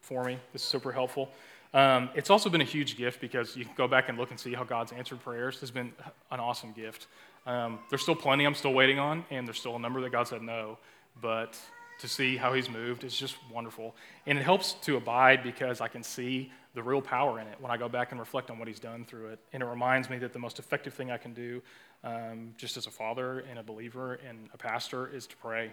for 0.00 0.24
me. 0.24 0.38
It's 0.54 0.64
super 0.64 0.92
helpful. 0.92 1.30
Um, 1.74 2.08
it's 2.14 2.30
also 2.30 2.48
been 2.48 2.60
a 2.60 2.64
huge 2.64 2.96
gift 2.96 3.20
because 3.20 3.56
you 3.56 3.64
can 3.64 3.74
go 3.76 3.88
back 3.88 4.08
and 4.08 4.16
look 4.16 4.30
and 4.30 4.40
see 4.40 4.54
how 4.54 4.64
God's 4.64 4.92
answered 4.92 5.22
prayers. 5.22 5.58
It's 5.60 5.70
been 5.70 5.92
an 6.30 6.40
awesome 6.40 6.72
gift. 6.72 7.06
Um, 7.46 7.78
there's 7.90 8.02
still 8.02 8.14
plenty 8.14 8.44
I'm 8.44 8.54
still 8.54 8.72
waiting 8.72 8.98
on, 8.98 9.24
and 9.30 9.46
there's 9.46 9.58
still 9.58 9.76
a 9.76 9.78
number 9.78 10.00
that 10.00 10.12
God 10.12 10.28
said 10.28 10.42
no. 10.42 10.78
But 11.20 11.58
to 12.00 12.08
see 12.08 12.36
how 12.36 12.52
He's 12.52 12.68
moved 12.68 13.04
is 13.04 13.16
just 13.16 13.36
wonderful. 13.52 13.94
And 14.26 14.38
it 14.38 14.42
helps 14.42 14.74
to 14.82 14.96
abide 14.96 15.42
because 15.42 15.80
I 15.80 15.88
can 15.88 16.02
see 16.02 16.52
the 16.74 16.82
real 16.82 17.02
power 17.02 17.40
in 17.40 17.46
it 17.46 17.56
when 17.60 17.72
I 17.72 17.76
go 17.76 17.88
back 17.88 18.12
and 18.12 18.20
reflect 18.20 18.50
on 18.50 18.58
what 18.58 18.68
He's 18.68 18.80
done 18.80 19.04
through 19.04 19.28
it. 19.28 19.38
And 19.52 19.62
it 19.62 19.66
reminds 19.66 20.08
me 20.08 20.18
that 20.18 20.32
the 20.32 20.38
most 20.38 20.58
effective 20.58 20.94
thing 20.94 21.10
I 21.10 21.16
can 21.16 21.34
do, 21.34 21.62
um, 22.04 22.54
just 22.56 22.76
as 22.76 22.86
a 22.86 22.90
father 22.90 23.40
and 23.50 23.58
a 23.58 23.62
believer 23.62 24.20
and 24.28 24.48
a 24.54 24.58
pastor, 24.58 25.08
is 25.08 25.26
to 25.26 25.36
pray. 25.36 25.70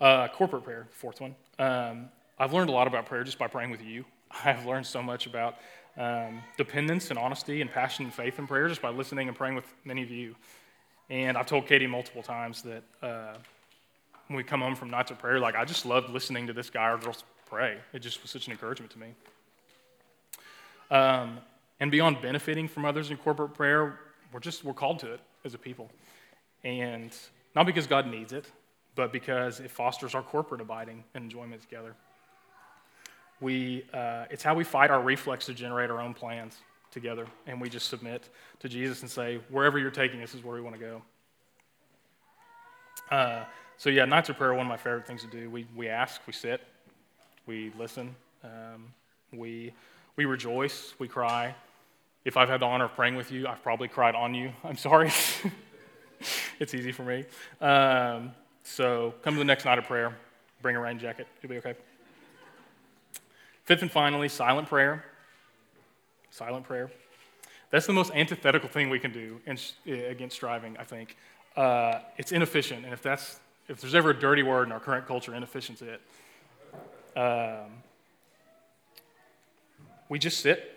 Uh, 0.00 0.28
corporate 0.28 0.64
prayer, 0.64 0.86
fourth 0.90 1.20
one. 1.20 1.34
Um, 1.58 2.08
I've 2.38 2.52
learned 2.52 2.68
a 2.68 2.72
lot 2.72 2.86
about 2.86 3.06
prayer 3.06 3.24
just 3.24 3.38
by 3.38 3.46
praying 3.46 3.70
with 3.70 3.82
you. 3.82 4.04
I've 4.44 4.66
learned 4.66 4.86
so 4.86 5.02
much 5.02 5.26
about 5.26 5.56
um, 5.96 6.42
dependence 6.56 7.10
and 7.10 7.18
honesty 7.18 7.60
and 7.60 7.70
passion 7.70 8.04
and 8.04 8.14
faith 8.14 8.38
in 8.38 8.46
prayer 8.46 8.68
just 8.68 8.82
by 8.82 8.90
listening 8.90 9.28
and 9.28 9.36
praying 9.36 9.54
with 9.54 9.66
many 9.84 10.02
of 10.02 10.10
you. 10.10 10.34
And 11.10 11.36
I've 11.36 11.46
told 11.46 11.66
Katie 11.66 11.86
multiple 11.86 12.22
times 12.22 12.62
that 12.62 12.82
uh, 13.02 13.34
when 14.28 14.36
we 14.36 14.44
come 14.44 14.60
home 14.60 14.74
from 14.74 14.90
nights 14.90 15.10
of 15.10 15.18
prayer, 15.18 15.38
like 15.38 15.54
I 15.54 15.64
just 15.64 15.84
loved 15.84 16.10
listening 16.10 16.46
to 16.46 16.52
this 16.52 16.70
guy 16.70 16.90
or 16.90 16.98
girl 16.98 17.14
pray. 17.46 17.78
It 17.92 18.00
just 18.00 18.22
was 18.22 18.30
such 18.30 18.46
an 18.46 18.52
encouragement 18.52 18.92
to 18.92 18.98
me. 18.98 19.08
Um, 20.90 21.38
and 21.80 21.90
beyond 21.90 22.22
benefiting 22.22 22.68
from 22.68 22.84
others 22.84 23.10
in 23.10 23.16
corporate 23.16 23.54
prayer, 23.54 23.98
we're 24.32 24.40
just 24.40 24.64
we're 24.64 24.72
called 24.72 24.98
to 25.00 25.12
it 25.12 25.20
as 25.44 25.54
a 25.54 25.58
people, 25.58 25.90
and 26.62 27.14
not 27.54 27.66
because 27.66 27.86
God 27.86 28.06
needs 28.06 28.32
it, 28.32 28.46
but 28.94 29.12
because 29.12 29.60
it 29.60 29.70
fosters 29.70 30.14
our 30.14 30.22
corporate 30.22 30.60
abiding 30.60 31.04
and 31.14 31.24
enjoyment 31.24 31.60
together. 31.60 31.94
We, 33.40 33.84
uh, 33.92 34.24
it's 34.30 34.42
how 34.42 34.54
we 34.54 34.64
fight 34.64 34.90
our 34.90 35.02
reflex 35.02 35.46
to 35.46 35.54
generate 35.54 35.90
our 35.90 36.00
own 36.00 36.14
plans 36.14 36.56
together, 36.94 37.26
and 37.46 37.60
we 37.60 37.68
just 37.68 37.88
submit 37.88 38.30
to 38.60 38.68
Jesus 38.68 39.02
and 39.02 39.10
say, 39.10 39.40
wherever 39.50 39.78
you're 39.78 39.90
taking 39.90 40.22
us 40.22 40.32
is 40.34 40.42
where 40.42 40.54
we 40.54 40.62
want 40.62 40.76
to 40.76 40.80
go. 40.80 41.02
Uh, 43.10 43.44
so, 43.76 43.90
yeah, 43.90 44.04
nights 44.04 44.30
of 44.30 44.38
prayer 44.38 44.50
are 44.50 44.54
one 44.54 44.64
of 44.64 44.70
my 44.70 44.76
favorite 44.76 45.06
things 45.06 45.22
to 45.22 45.26
do. 45.26 45.50
We, 45.50 45.66
we 45.76 45.88
ask, 45.88 46.20
we 46.26 46.32
sit, 46.32 46.62
we 47.46 47.72
listen, 47.76 48.14
um, 48.44 48.86
we, 49.32 49.74
we 50.16 50.24
rejoice, 50.24 50.94
we 50.98 51.08
cry. 51.08 51.54
If 52.24 52.36
I've 52.36 52.48
had 52.48 52.60
the 52.60 52.66
honor 52.66 52.86
of 52.86 52.94
praying 52.94 53.16
with 53.16 53.30
you, 53.30 53.46
I've 53.46 53.62
probably 53.62 53.88
cried 53.88 54.14
on 54.14 54.32
you. 54.32 54.52
I'm 54.62 54.76
sorry. 54.76 55.10
it's 56.60 56.72
easy 56.72 56.92
for 56.92 57.02
me. 57.02 57.24
Um, 57.60 58.32
so 58.62 59.12
come 59.22 59.34
to 59.34 59.38
the 59.38 59.44
next 59.44 59.64
night 59.64 59.78
of 59.78 59.84
prayer. 59.84 60.16
Bring 60.62 60.76
a 60.76 60.80
rain 60.80 60.98
jacket. 60.98 61.26
you'll 61.42 61.50
be 61.50 61.58
okay. 61.58 61.74
Fifth 63.64 63.82
and 63.82 63.90
finally, 63.90 64.28
silent 64.28 64.68
prayer. 64.68 65.04
Silent 66.34 66.66
prayer. 66.66 66.90
That's 67.70 67.86
the 67.86 67.92
most 67.92 68.12
antithetical 68.12 68.68
thing 68.68 68.90
we 68.90 68.98
can 68.98 69.12
do 69.12 69.40
in, 69.46 69.56
against 69.86 70.34
striving, 70.34 70.76
I 70.78 70.82
think. 70.82 71.16
Uh, 71.56 72.00
it's 72.16 72.32
inefficient, 72.32 72.84
and 72.84 72.92
if, 72.92 73.00
that's, 73.02 73.38
if 73.68 73.80
there's 73.80 73.94
ever 73.94 74.10
a 74.10 74.18
dirty 74.18 74.42
word 74.42 74.66
in 74.66 74.72
our 74.72 74.80
current 74.80 75.06
culture, 75.06 75.32
inefficient's 75.32 75.80
it. 75.80 76.00
Um, 77.16 77.70
we 80.08 80.18
just 80.18 80.40
sit 80.40 80.76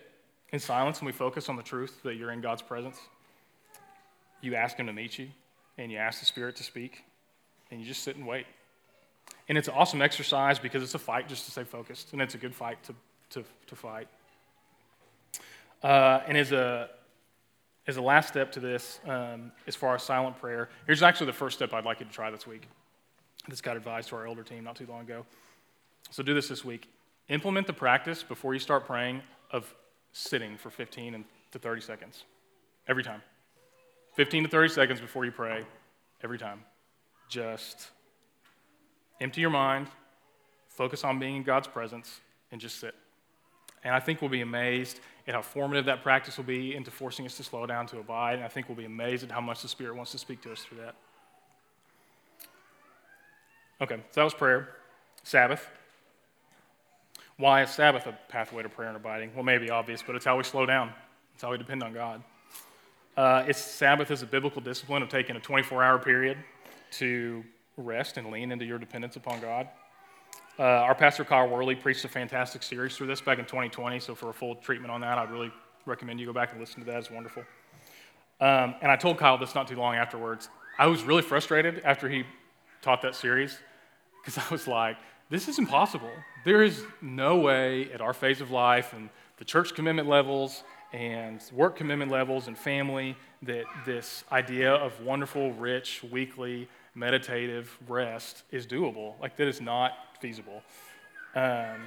in 0.52 0.60
silence 0.60 1.00
and 1.00 1.08
we 1.08 1.12
focus 1.12 1.50
on 1.50 1.56
the 1.56 1.64
truth 1.64 2.04
that 2.04 2.18
you're 2.18 2.32
in 2.32 2.40
God's 2.40 2.62
presence. 2.62 3.00
You 4.42 4.54
ask 4.54 4.78
Him 4.78 4.86
to 4.86 4.94
meet 4.94 5.18
you, 5.18 5.30
and 5.80 5.92
you 5.92 5.98
ask 5.98 6.20
the 6.20 6.28
Spirit 6.28 6.56
to 6.58 6.64
speak 6.64 7.04
and 7.72 7.82
you 7.82 7.88
just 7.88 8.04
sit 8.04 8.16
and 8.16 8.28
wait. 8.28 8.46
And 9.50 9.58
it's 9.58 9.68
an 9.68 9.74
awesome 9.76 10.04
exercise 10.04 10.60
because 10.60 10.84
it's 10.84 10.94
a 10.94 11.00
fight 11.00 11.28
just 11.28 11.46
to 11.46 11.52
stay 11.52 11.64
focused, 11.64 12.14
and 12.14 12.22
it's 12.22 12.36
a 12.36 12.38
good 12.38 12.54
fight 12.54 12.84
to, 12.84 12.94
to, 13.32 13.44
to 13.66 13.76
fight. 13.76 14.08
Uh, 15.84 16.22
and 16.28 16.38
as 16.38 16.52
a, 16.52 16.90
as 17.86 17.98
a 17.98 18.02
last 18.02 18.28
step 18.28 18.52
to 18.54 18.60
this, 18.60 19.00
um, 19.08 19.52
as 19.68 19.76
far 19.76 19.96
as 19.96 20.04
silent 20.04 20.40
prayer, 20.40 20.70
here's 20.86 21.04
actually 21.04 21.28
the 21.28 21.34
first 21.34 21.58
step 21.58 21.74
I'd 21.74 21.86
like 21.86 22.00
you 22.00 22.06
to 22.06 22.12
try 22.12 22.32
this 22.32 22.48
week. 22.48 22.68
This 23.48 23.62
got 23.62 23.78
advised 23.78 24.10
to 24.10 24.16
our 24.16 24.28
elder 24.28 24.44
team 24.44 24.64
not 24.64 24.76
too 24.76 24.88
long 24.88 25.02
ago. 25.02 25.26
So 26.10 26.24
do 26.24 26.34
this 26.34 26.48
this 26.48 26.66
week. 26.66 26.90
Implement 27.30 27.68
the 27.68 27.74
practice 27.74 28.24
before 28.24 28.54
you 28.54 28.60
start 28.60 28.86
praying 28.86 29.22
of 29.52 29.74
sitting 30.14 30.58
for 30.58 30.70
15 30.70 31.24
to 31.52 31.60
30 31.60 31.82
seconds 31.82 32.24
every 32.88 33.04
time. 33.04 33.22
15 34.16 34.44
to 34.44 34.50
30 34.50 34.70
seconds 34.70 35.00
before 35.00 35.26
you 35.26 35.32
pray, 35.32 35.64
every 36.24 36.40
time 36.40 36.62
just 37.30 37.90
empty 39.20 39.42
your 39.42 39.50
mind, 39.50 39.88
focus 40.70 41.04
on 41.04 41.20
being 41.20 41.38
in 41.38 41.44
God's 41.44 41.68
presence, 41.68 42.22
and 42.52 42.62
just 42.62 42.80
sit. 42.80 42.96
And 43.84 43.94
I 43.94 44.00
think 44.00 44.22
we'll 44.22 44.30
be 44.30 44.42
amazed 44.42 45.00
at 45.28 45.36
how 45.36 45.42
formative 45.42 45.86
that 45.86 46.04
practice 46.04 46.38
will 46.38 46.46
be 46.46 46.76
into 46.76 46.92
forcing 46.92 47.26
us 47.26 47.38
to 47.38 47.44
slow 47.44 47.66
down 47.66 47.86
to 47.88 48.00
abide. 48.00 48.36
And 48.36 48.44
I 48.44 48.48
think 48.48 48.68
we'll 48.68 48.78
be 48.78 48.86
amazed 48.86 49.24
at 49.24 49.32
how 49.32 49.42
much 49.42 49.62
the 49.62 49.68
Spirit 49.68 49.96
wants 49.96 50.12
to 50.12 50.18
speak 50.18 50.42
to 50.44 50.52
us 50.52 50.62
through 50.62 50.80
that. 50.80 50.96
Okay, 53.80 53.96
so 53.96 54.22
that 54.22 54.24
was 54.24 54.34
prayer. 54.34 54.70
Sabbath. 55.24 55.68
Why 57.38 57.62
is 57.62 57.70
Sabbath 57.70 58.08
a 58.08 58.18
pathway 58.30 58.64
to 58.64 58.70
prayer 58.70 58.88
and 58.88 58.98
abiding? 58.98 59.32
Well, 59.36 59.44
maybe 59.44 59.70
obvious, 59.70 60.02
but 60.02 60.16
it's 60.16 60.26
how 60.26 60.38
we 60.38 60.44
slow 60.44 60.66
down. 60.66 60.92
It's 61.36 61.44
how 61.44 61.52
we 61.52 61.58
depend 61.58 61.84
on 61.84 61.94
God. 61.94 62.24
Uh, 63.16 63.44
it's 63.48 63.60
Sabbath 63.60 64.10
is 64.10 64.24
a 64.24 64.26
biblical 64.26 64.62
discipline 64.62 65.04
of 65.04 65.10
taking 65.10 65.36
a 65.36 65.40
24 65.40 65.84
hour 65.84 66.00
period 66.00 66.38
to 66.92 67.44
rest 67.76 68.18
and 68.18 68.32
lean 68.32 68.52
into 68.52 68.66
your 68.66 68.80
dependence 68.80 69.16
upon 69.16 69.40
God. 69.40 69.68
Uh, 70.60 70.64
our 70.64 70.96
pastor 70.96 71.24
Kyle 71.24 71.48
Worley 71.48 71.76
preached 71.76 72.04
a 72.04 72.08
fantastic 72.08 72.64
series 72.64 72.98
through 72.98 73.06
this 73.06 73.22
back 73.22 73.38
in 73.38 73.46
2020. 73.46 74.00
So 74.00 74.16
for 74.16 74.30
a 74.30 74.34
full 74.34 74.56
treatment 74.56 74.92
on 74.92 75.02
that, 75.02 75.20
I'd 75.20 75.30
really 75.30 75.52
recommend 75.86 76.20
you 76.20 76.26
go 76.26 76.34
back 76.34 76.52
and 76.52 76.60
listen 76.60 76.80
to 76.80 76.86
that. 76.88 76.98
It's 76.98 77.12
wonderful. 77.12 77.44
Um, 78.42 78.74
and 78.82 78.92
I 78.92 78.96
told 78.96 79.20
Kyle 79.20 79.38
this 79.38 79.54
not 79.54 79.68
too 79.68 79.76
long 79.76 79.96
afterwards. 79.96 80.50
I 80.80 80.88
was 80.88 81.04
really 81.04 81.22
frustrated 81.22 81.82
after 81.84 82.10
he 82.10 82.24
taught 82.82 83.04
that 83.04 83.14
series 83.14 83.60
because 84.24 84.44
I 84.44 84.52
was 84.52 84.68
like, 84.68 84.98
this 85.30 85.48
is 85.48 85.60
impossible. 85.60 86.12
There 86.44 86.64
is 86.64 86.84
no 87.02 87.36
way 87.36 87.92
at 87.92 88.02
our 88.02 88.14
phase 88.14 88.42
of 88.42 88.50
life 88.50 88.94
and 88.94 89.10
the 89.38 89.46
church 89.46 89.76
commitment 89.76 90.08
levels 90.08 90.64
and 90.92 91.44
work 91.52 91.76
commitment 91.76 92.10
levels 92.12 92.48
and 92.48 92.58
family 92.58 93.16
that 93.44 93.66
this 93.86 94.24
idea 94.32 94.74
of 94.74 95.00
wonderful, 95.02 95.52
rich, 95.54 96.04
weekly, 96.12 96.68
meditative 96.96 97.78
rest 97.88 98.44
is 98.52 98.66
doable. 98.66 99.20
Like, 99.22 99.36
that 99.36 99.48
is 99.48 99.62
not 99.62 99.94
feasible. 100.20 100.62
Um, 101.36 101.82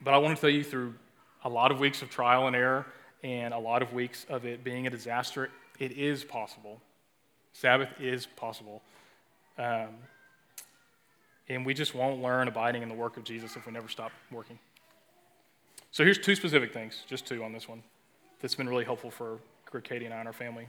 but 0.00 0.14
I 0.14 0.18
want 0.18 0.36
to 0.36 0.40
tell 0.40 0.50
you 0.50 0.64
through 0.64 0.94
a 1.44 1.48
lot 1.48 1.70
of 1.70 1.78
weeks 1.78 2.02
of 2.02 2.10
trial 2.10 2.46
and 2.46 2.56
error 2.56 2.86
and 3.22 3.54
a 3.54 3.58
lot 3.58 3.82
of 3.82 3.92
weeks 3.92 4.26
of 4.28 4.44
it 4.44 4.62
being 4.64 4.86
a 4.86 4.90
disaster, 4.90 5.50
it 5.78 5.92
is 5.92 6.24
possible. 6.24 6.80
Sabbath 7.52 7.88
is 8.00 8.26
possible. 8.26 8.82
Um, 9.58 9.88
and 11.48 11.64
we 11.64 11.74
just 11.74 11.94
won't 11.94 12.22
learn 12.22 12.48
abiding 12.48 12.82
in 12.82 12.88
the 12.88 12.94
work 12.94 13.16
of 13.16 13.24
Jesus 13.24 13.56
if 13.56 13.66
we 13.66 13.72
never 13.72 13.88
stop 13.88 14.12
working. 14.30 14.58
So 15.90 16.04
here's 16.04 16.18
two 16.18 16.34
specific 16.34 16.72
things, 16.72 17.04
just 17.08 17.26
two 17.26 17.42
on 17.42 17.52
this 17.52 17.68
one 17.68 17.82
that's 18.40 18.54
been 18.54 18.68
really 18.68 18.84
helpful 18.84 19.10
for, 19.10 19.38
Katie 19.84 20.06
and 20.06 20.14
I 20.14 20.18
and 20.18 20.26
our 20.26 20.32
family. 20.32 20.68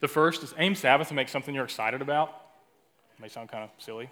The 0.00 0.08
first 0.08 0.42
is 0.42 0.54
aim 0.56 0.74
Sabbath 0.74 1.08
to 1.08 1.14
make 1.14 1.28
something 1.28 1.54
you're 1.54 1.64
excited 1.64 2.00
about. 2.00 2.28
It 3.18 3.20
may 3.20 3.28
sound 3.28 3.50
kind 3.50 3.64
of 3.64 3.70
silly. 3.76 4.08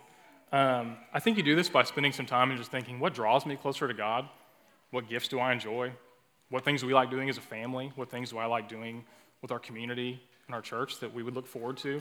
Um, 0.52 0.96
I 1.12 1.20
think 1.20 1.36
you 1.36 1.42
do 1.42 1.56
this 1.56 1.68
by 1.68 1.82
spending 1.82 2.12
some 2.12 2.26
time 2.26 2.50
and 2.50 2.58
just 2.58 2.70
thinking, 2.70 3.00
what 3.00 3.14
draws 3.14 3.46
me 3.46 3.56
closer 3.56 3.88
to 3.88 3.94
God? 3.94 4.28
What 4.90 5.08
gifts 5.08 5.28
do 5.28 5.38
I 5.40 5.52
enjoy? 5.52 5.92
What 6.50 6.64
things 6.64 6.80
do 6.80 6.86
we 6.86 6.94
like 6.94 7.10
doing 7.10 7.28
as 7.28 7.38
a 7.38 7.42
family? 7.42 7.92
What 7.96 8.10
things 8.10 8.30
do 8.30 8.38
I 8.38 8.46
like 8.46 8.68
doing 8.68 9.04
with 9.42 9.50
our 9.50 9.58
community 9.58 10.20
and 10.46 10.54
our 10.54 10.62
church 10.62 11.00
that 11.00 11.12
we 11.12 11.22
would 11.22 11.34
look 11.34 11.46
forward 11.46 11.76
to? 11.78 12.00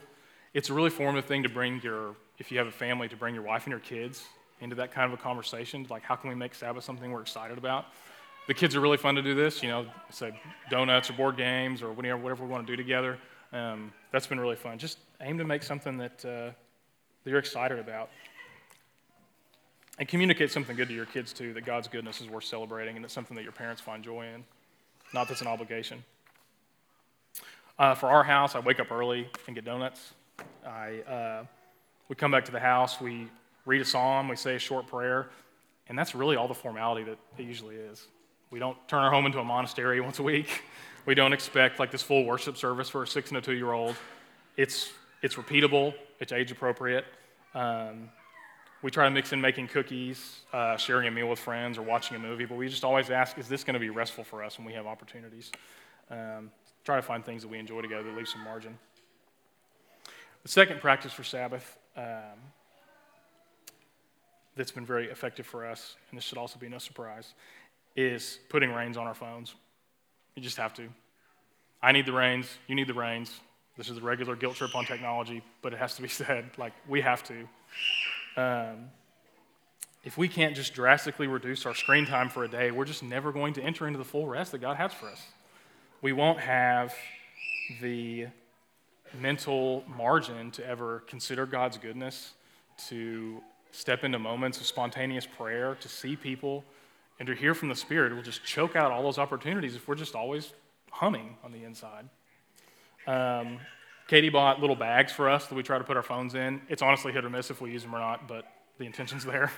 It's 0.54 0.70
a 0.70 0.74
really 0.74 0.92
formative 0.92 1.26
thing 1.26 1.44
to 1.44 1.50
bring 1.50 1.82
your, 1.82 2.16
if 2.38 2.52
you 2.52 2.58
have 2.60 2.68
a 2.68 2.72
family, 2.72 3.08
to 3.10 3.16
bring 3.16 3.34
your 3.34 3.44
wife 3.44 3.66
and 3.66 3.72
your 3.72 3.80
kids 3.80 4.24
into 4.62 4.76
that 4.76 4.92
kind 4.92 5.12
of 5.12 5.20
a 5.20 5.22
conversation. 5.22 5.86
Like, 5.90 6.04
how 6.04 6.16
can 6.16 6.30
we 6.30 6.36
make 6.36 6.56
Sabbath 6.56 6.84
something 6.84 7.12
we're 7.12 7.22
excited 7.22 7.58
about? 7.58 7.88
the 8.48 8.54
kids 8.54 8.76
are 8.76 8.80
really 8.80 8.98
fun 8.98 9.16
to 9.16 9.22
do 9.22 9.34
this. 9.34 9.64
You 9.64 9.70
know, 9.70 9.86
say 10.10 10.40
donuts 10.70 11.10
or 11.10 11.14
board 11.14 11.38
games 11.38 11.82
or 11.82 11.92
whatever, 11.92 12.18
whatever 12.18 12.44
we 12.44 12.50
want 12.50 12.66
to 12.66 12.72
do 12.72 12.78
together. 12.78 13.18
Um, 13.52 13.92
that's 14.12 14.28
been 14.28 14.40
really 14.40 14.56
fun. 14.56 14.78
Just 14.78 15.00
aim 15.22 15.38
to 15.38 15.44
make 15.44 15.64
something 15.64 15.98
that, 15.98 16.26
uh, 16.26 16.52
that 17.24 17.30
you're 17.30 17.40
excited 17.40 17.80
about. 17.80 18.10
And 19.98 20.08
communicate 20.08 20.52
something 20.52 20.76
good 20.76 20.90
to 20.90 20.94
your 20.94 21.06
kids 21.06 21.32
too, 21.32 21.54
that 21.54 21.66
God's 21.66 21.88
goodness 21.88 22.20
is 22.20 22.28
worth 22.28 22.44
celebrating 22.44 22.96
and 22.96 23.06
it's 23.06 23.14
something 23.14 23.36
that 23.36 23.44
your 23.44 23.54
parents 23.54 23.82
find 23.82 24.04
joy 24.04 24.26
in, 24.34 24.44
not 25.14 25.28
that's 25.28 25.42
an 25.42 25.48
obligation. 25.48 26.04
Uh, 27.78 27.96
for 27.96 28.08
our 28.08 28.24
house, 28.24 28.56
I 28.56 28.60
wake 28.60 28.80
up 28.80 28.92
early 28.92 29.30
and 29.48 29.56
get 29.56 29.66
donuts. 29.66 30.14
I, 30.66 31.00
uh, 31.02 31.46
we 32.10 32.16
come 32.16 32.32
back 32.32 32.46
to 32.46 32.52
the 32.52 32.60
house, 32.60 33.00
we 33.00 33.28
read 33.66 33.82
a 33.82 33.86
psalm, 33.86 34.28
we 34.28 34.36
say 34.36 34.56
a 34.56 34.60
short 34.60 34.88
prayer, 34.88 35.30
and 35.88 35.98
that's 35.98 36.16
really 36.16 36.36
all 36.36 36.48
the 36.48 36.54
formality 36.54 37.04
that 37.04 37.18
it 37.38 37.44
usually 37.44 37.76
is. 37.76 38.08
We 38.52 38.60
don't 38.60 38.78
turn 38.88 39.02
our 39.02 39.12
home 39.12 39.26
into 39.26 39.40
a 39.40 39.44
monastery 39.44 40.00
once 40.02 40.20
a 40.20 40.24
week. 40.24 40.64
We 41.06 41.16
don't 41.16 41.34
expect 41.34 41.80
like 41.80 41.92
this 41.92 42.02
full 42.02 42.26
worship 42.26 42.58
service 42.58 42.90
for 42.90 43.04
a 43.04 43.08
six 43.08 43.30
and 43.30 43.38
a 43.38 43.42
two 43.42 43.54
year 43.54 43.72
old. 43.72 43.96
It's, 44.58 44.92
it's 45.22 45.36
repeatable, 45.36 45.94
it's 46.20 46.32
age 46.32 46.52
appropriate. 46.52 47.06
Um, 47.54 48.10
we 48.86 48.92
try 48.92 49.06
to 49.06 49.10
mix 49.10 49.34
in 49.34 49.42
making 49.42 49.68
cookies, 49.68 50.42
uh, 50.54 50.78
sharing 50.78 51.08
a 51.08 51.12
meal 51.12 51.28
with 51.28 51.40
friends, 51.40 51.80
or 51.80 51.82
watching 51.82 52.16
a 52.16 52.20
movie, 52.20 52.46
but 52.46 52.56
we 52.56 52.70
just 52.70 52.84
always 52.84 53.10
ask, 53.10 53.36
is 53.40 53.48
this 53.48 53.64
going 53.64 53.74
to 53.74 53.80
be 53.80 53.90
restful 53.90 54.24
for 54.24 54.44
us 54.44 54.60
when 54.60 54.68
we 54.68 54.74
have 54.74 54.86
opportunities? 54.86 55.52
Um, 56.12 56.52
try 56.84 56.96
to 56.96 57.02
find 57.02 57.26
things 57.26 57.42
that 57.42 57.48
we 57.48 57.58
enjoy 57.58 57.82
together 57.82 58.04
that 58.04 58.16
leave 58.16 58.28
some 58.28 58.44
margin. 58.44 58.78
The 60.44 60.50
second 60.50 60.82
practice 60.82 61.12
for 61.12 61.24
Sabbath 61.24 61.80
um, 61.98 62.38
that's 64.56 64.70
been 64.70 64.86
very 64.86 65.10
effective 65.10 65.48
for 65.48 65.66
us, 65.66 65.96
and 66.12 66.18
this 66.20 66.24
should 66.24 66.38
also 66.38 66.60
be 66.60 66.70
no 66.70 66.78
surprise, 66.78 67.34
is 67.96 68.38
putting 68.50 68.72
reins 68.72 68.98
on 68.98 69.08
our 69.08 69.16
phones. 69.16 69.56
You 70.36 70.44
just 70.44 70.58
have 70.58 70.76
to. 70.76 70.90
I 71.82 71.92
need 71.92 72.06
the 72.06 72.14
reins, 72.14 72.56
you 72.68 72.76
need 72.76 72.86
the 72.86 72.94
reins. 72.94 73.40
This 73.78 73.90
is 73.90 73.98
a 73.98 74.02
regular 74.02 74.36
guilt 74.36 74.58
trip 74.58 74.76
on 74.76 74.86
technology, 74.86 75.42
but 75.64 75.74
it 75.74 75.80
has 75.80 75.96
to 75.96 76.04
be 76.04 76.08
said. 76.22 76.52
Like, 76.60 76.74
we 76.88 77.02
have 77.02 77.24
to. 77.24 77.50
Um, 78.38 78.90
if 80.04 80.18
we 80.18 80.28
can't 80.28 80.56
just 80.56 80.74
drastically 80.74 81.26
reduce 81.28 81.66
our 81.66 81.74
screen 81.74 82.06
time 82.06 82.30
for 82.30 82.44
a 82.44 82.48
day, 82.48 82.70
we're 82.72 82.86
just 82.86 83.02
never 83.02 83.32
going 83.32 83.54
to 83.54 83.62
enter 83.62 83.88
into 83.88 83.98
the 83.98 84.06
full 84.06 84.28
rest 84.28 84.52
that 84.52 84.60
God 84.60 84.78
has 84.78 84.94
for 84.94 85.08
us. 85.08 85.22
We 86.02 86.14
won't 86.14 86.40
have 86.40 86.94
the 87.82 88.28
mental 89.20 89.84
margin 89.88 90.52
to 90.52 90.68
ever 90.68 91.04
consider 91.08 91.46
God's 91.46 91.78
goodness, 91.78 92.34
to 92.88 93.42
step 93.72 94.04
into 94.04 94.20
moments 94.20 94.60
of 94.60 94.68
spontaneous 94.68 95.26
prayer, 95.26 95.76
to 95.82 95.90
see 95.90 96.16
people, 96.16 96.64
and 97.20 97.28
to 97.28 97.34
hear 97.34 97.54
from 97.54 97.70
the 97.70 97.76
Spirit. 97.76 98.14
We'll 98.14 98.22
just 98.22 98.44
choke 98.44 98.76
out 98.76 98.92
all 98.92 99.04
those 99.04 99.18
opportunities 99.18 99.76
if 99.76 99.88
we're 99.88 99.96
just 99.96 100.16
always 100.16 100.54
humming 100.92 101.38
on 101.44 101.52
the 101.52 101.64
inside. 101.64 102.10
Um, 103.08 103.60
Katie 104.08 104.30
bought 104.30 104.62
little 104.62 104.76
bags 104.76 105.12
for 105.12 105.30
us 105.30 105.48
that 105.48 105.56
we 105.56 105.64
try 105.64 105.78
to 105.78 105.84
put 105.84 105.98
our 105.98 106.04
phones 106.04 106.36
in. 106.36 106.62
It's 106.70 106.82
honestly 106.82 107.12
hit 107.12 107.26
or 107.26 107.30
miss 107.30 107.50
if 107.50 107.60
we 107.60 107.72
use 107.72 107.84
them 107.84 107.96
or 107.96 108.00
not, 108.00 108.28
but 108.28 108.46
the 108.78 108.86
intention's 108.86 109.26
there. 109.26 109.52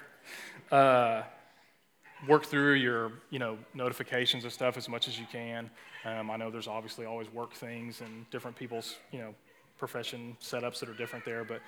Uh, 0.72 1.24
work 2.28 2.46
through 2.46 2.74
your 2.74 3.12
you 3.30 3.40
know 3.40 3.58
notifications 3.74 4.44
and 4.44 4.52
stuff 4.52 4.78
as 4.78 4.90
much 4.90 5.08
as 5.08 5.20
you 5.20 5.26
can. 5.32 5.70
Um, 6.06 6.32
I 6.32 6.38
know 6.38 6.50
there's 6.50 6.68
obviously 6.68 7.06
always 7.06 7.32
work 7.34 7.54
things 7.54 8.02
and 8.02 8.30
different 8.32 8.56
people's 8.58 8.96
you 9.12 9.20
know 9.20 9.36
profession 9.78 10.36
setups 10.42 10.80
that 10.80 10.90
are 10.90 10.94
different 10.94 11.26
there, 11.26 11.44
but 11.44 11.62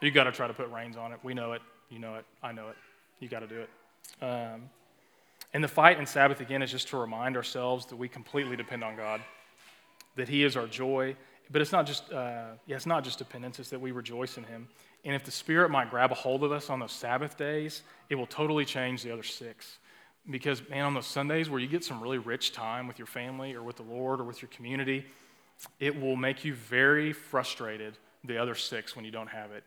you 0.00 0.10
got 0.10 0.24
to 0.24 0.32
try 0.32 0.46
to 0.48 0.54
put 0.54 0.68
reins 0.70 0.96
on 0.96 1.12
it. 1.12 1.20
We 1.22 1.34
know 1.34 1.52
it, 1.52 1.62
you 1.90 1.98
know 1.98 2.16
it, 2.16 2.24
I 2.42 2.52
know 2.52 2.68
it. 2.68 2.76
You 3.20 3.28
got 3.28 3.40
to 3.40 3.46
do 3.46 3.60
it. 3.60 3.70
Um, 4.24 4.70
and 5.54 5.62
the 5.62 5.68
fight 5.68 5.98
in 5.98 6.06
Sabbath 6.06 6.40
again 6.40 6.62
is 6.62 6.70
just 6.70 6.88
to 6.88 6.96
remind 6.96 7.36
ourselves 7.36 7.86
that 7.86 7.96
we 7.96 8.08
completely 8.08 8.56
depend 8.56 8.82
on 8.82 8.96
God, 8.96 9.20
that 10.16 10.28
He 10.28 10.42
is 10.42 10.56
our 10.56 10.66
joy. 10.66 11.14
But 11.52 11.60
it's 11.60 11.72
not 11.72 11.86
just 11.86 12.10
uh, 12.10 12.52
yeah, 12.66 12.76
it's 12.76 12.86
not 12.86 13.04
just 13.04 13.18
dependence; 13.18 13.58
it's 13.58 13.68
that 13.70 13.80
we 13.80 13.92
rejoice 13.92 14.38
in 14.38 14.44
Him. 14.44 14.68
And 15.04 15.14
if 15.14 15.24
the 15.24 15.30
Spirit 15.30 15.70
might 15.70 15.90
grab 15.90 16.10
a 16.10 16.14
hold 16.14 16.44
of 16.44 16.52
us 16.52 16.70
on 16.70 16.80
those 16.80 16.92
Sabbath 16.92 17.36
days, 17.36 17.82
it 18.08 18.14
will 18.14 18.26
totally 18.26 18.64
change 18.64 19.02
the 19.02 19.12
other 19.12 19.22
six. 19.22 19.78
Because, 20.30 20.62
man, 20.68 20.84
on 20.84 20.94
those 20.94 21.06
Sundays 21.06 21.50
where 21.50 21.58
you 21.58 21.66
get 21.66 21.82
some 21.82 22.00
really 22.00 22.18
rich 22.18 22.52
time 22.52 22.86
with 22.86 22.98
your 22.98 23.06
family 23.06 23.54
or 23.54 23.62
with 23.62 23.76
the 23.76 23.82
Lord 23.82 24.20
or 24.20 24.24
with 24.24 24.40
your 24.40 24.48
community, 24.50 25.04
it 25.80 26.00
will 26.00 26.14
make 26.14 26.44
you 26.44 26.54
very 26.54 27.12
frustrated 27.12 27.98
the 28.24 28.38
other 28.38 28.54
six 28.54 28.94
when 28.94 29.04
you 29.04 29.10
don't 29.10 29.28
have 29.28 29.50
it. 29.50 29.64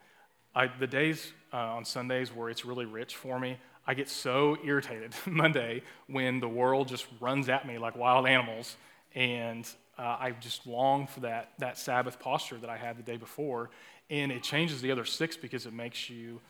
I, 0.56 0.68
the 0.68 0.88
days 0.88 1.34
uh, 1.52 1.58
on 1.58 1.84
Sundays 1.84 2.34
where 2.34 2.50
it's 2.50 2.64
really 2.64 2.86
rich 2.86 3.18
for 3.18 3.38
me, 3.38 3.58
I 3.86 3.94
get 3.94 4.10
so 4.10 4.58
irritated 4.64 5.14
Monday 5.26 5.84
when 6.08 6.40
the 6.40 6.48
world 6.48 6.88
just 6.88 7.06
runs 7.20 7.50
at 7.50 7.68
me 7.68 7.78
like 7.78 7.98
wild 7.98 8.26
animals, 8.26 8.78
and 9.14 9.68
uh, 9.98 10.18
I 10.20 10.32
just 10.32 10.68
long 10.68 11.08
for 11.08 11.22
that, 11.22 11.52
that 11.60 11.78
Sabbath 11.78 12.20
posture 12.20 12.58
that 12.58 12.70
I 12.70 12.78
had 12.78 12.98
the 12.98 13.04
day 13.04 13.18
before. 13.18 13.70
And 14.10 14.32
it 14.32 14.44
changes 14.44 14.82
the 14.82 14.92
other 14.92 15.06
six 15.06 15.38
because 15.38 15.66
it 15.66 15.74
makes 15.74 16.10
you 16.10 16.42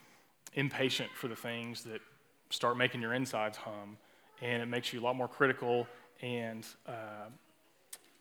impatient 0.54 1.10
for 1.16 1.28
the 1.28 1.36
things 1.36 1.84
that 1.84 2.02
start 2.50 2.78
making 2.78 3.02
your 3.02 3.14
insides 3.14 3.58
hum. 3.58 3.98
And 4.42 4.62
it 4.62 4.68
makes 4.68 4.92
you 4.92 5.00
a 5.00 5.04
lot 5.04 5.16
more 5.16 5.28
critical 5.28 5.88
and 6.22 6.66
uh, 6.88 7.30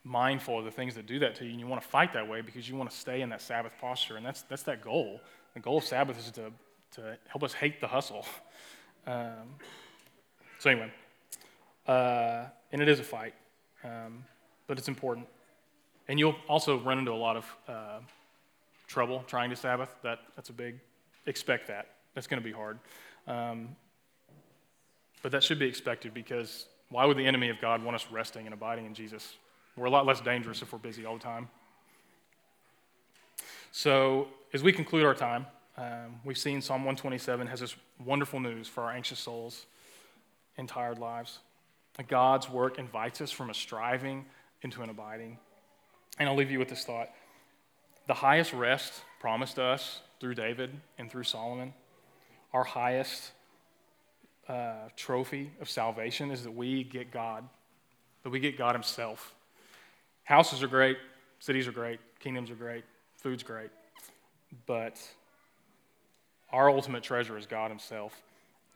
mindful 0.05 0.59
of 0.59 0.65
the 0.65 0.71
things 0.71 0.95
that 0.95 1.07
do 1.07 1.19
that 1.21 1.35
to 1.37 1.45
you. 1.45 1.51
And 1.51 1.61
you 1.61 1.67
want 1.67 1.83
to 1.83 1.89
fight 1.89 2.13
that 2.13 2.29
way 2.29 2.41
because 2.43 2.69
you 2.69 2.77
want 2.77 2.91
to 2.91 2.97
stay 2.97 3.23
in 3.23 3.31
that 3.31 3.41
Sabbath 3.41 3.73
posture. 3.81 4.17
And 4.17 4.25
that's, 4.25 4.43
that's 4.43 4.63
that 4.65 4.83
goal. 4.83 5.21
The 5.55 5.61
goal 5.61 5.79
of 5.79 5.85
Sabbath 5.85 6.19
is 6.19 6.31
to, 6.33 6.53
to 6.93 7.17
help 7.29 7.43
us 7.43 7.55
hate 7.55 7.81
the 7.81 7.89
hustle. 7.89 8.27
Um, 9.07 9.57
so, 10.59 10.71
anyway, 10.71 10.91
uh, 11.87 12.45
and 12.73 12.81
it 12.81 12.89
is 12.89 13.01
a 13.01 13.03
fight, 13.03 13.35
um, 13.85 14.25
but 14.67 14.79
it's 14.79 14.89
important. 14.89 15.27
And 16.09 16.19
you'll 16.19 16.37
also 16.49 16.79
run 16.79 16.99
into 16.99 17.13
a 17.13 17.15
lot 17.15 17.37
of 17.37 17.57
uh, 17.69 18.01
trouble 18.87 19.25
trying 19.27 19.51
to 19.51 19.57
Sabbath. 19.57 19.95
That, 20.03 20.21
that's 20.37 20.51
a 20.51 20.53
big, 20.53 20.79
expect 21.27 21.69
that. 21.69 21.89
That's 22.15 22.27
going 22.27 22.41
to 22.41 22.45
be 22.45 22.53
hard. 22.53 22.79
Um, 23.27 23.77
but 25.23 25.33
that 25.33 25.43
should 25.43 25.59
be 25.59 25.67
expected 25.67 26.13
because 26.13 26.67
why 26.91 27.05
would 27.07 27.17
the 27.17 27.27
enemy 27.27 27.49
of 27.49 27.61
God 27.61 27.83
want 27.83 27.95
us 27.95 28.07
resting 28.11 28.47
and 28.47 28.53
abiding 28.53 28.85
in 28.85 28.95
Jesus? 28.95 29.35
We're 29.77 29.87
a 29.87 29.91
lot 29.91 30.07
less 30.07 30.21
dangerous 30.21 30.63
if 30.63 30.73
we're 30.73 30.79
busy 30.79 31.05
all 31.05 31.17
the 31.17 31.23
time. 31.23 31.49
So, 33.73 34.29
as 34.53 34.63
we 34.63 34.73
conclude 34.73 35.05
our 35.05 35.15
time, 35.15 35.47
um, 35.77 36.21
we've 36.25 36.39
seen 36.39 36.61
Psalm 36.61 36.83
127 36.83 37.49
has 37.49 37.59
this 37.59 37.75
wonderful 38.05 38.39
news 38.39 38.69
for 38.69 38.85
our 38.85 38.93
anxious 38.93 39.19
souls 39.19 39.67
and 40.57 40.69
tired 40.69 40.99
lives. 40.99 41.41
God's 42.07 42.49
work 42.49 42.79
invites 42.79 43.21
us 43.21 43.33
from 43.33 43.51
a 43.51 43.55
striving 43.55 44.25
into 44.65 44.83
an 44.83 44.91
abiding. 44.91 45.39
And 46.19 46.29
I'll 46.29 46.37
leave 46.37 46.51
you 46.51 46.59
with 46.59 46.69
this 46.69 46.85
thought 46.85 47.11
the 48.07 48.15
highest 48.15 48.53
rest 48.53 48.93
promised 49.19 49.59
us 49.59 50.01
through 50.21 50.35
David 50.35 50.71
and 50.99 51.11
through 51.11 51.25
Solomon, 51.25 51.73
our 52.53 52.65
highest 52.65 53.33
uh, 54.49 54.89
trophy 54.97 55.51
of 55.61 55.71
salvation 55.71 56.31
is 56.31 56.45
that 56.45 56.51
we 56.51 56.85
get 56.85 57.11
God, 57.11 57.49
that 58.23 58.31
we 58.31 58.41
get 58.41 58.59
God 58.59 58.75
Himself. 58.75 59.35
Houses 60.25 60.63
are 60.63 60.69
great, 60.69 60.99
cities 61.39 61.67
are 61.67 61.73
great, 61.73 61.99
kingdoms 62.21 62.51
are 62.51 62.55
great, 62.55 62.85
food's 63.17 63.43
great, 63.43 63.71
but 64.67 65.01
our 66.53 66.71
ultimate 66.71 67.03
treasure 67.03 67.39
is 67.39 67.47
God 67.47 67.71
Himself. 67.71 68.23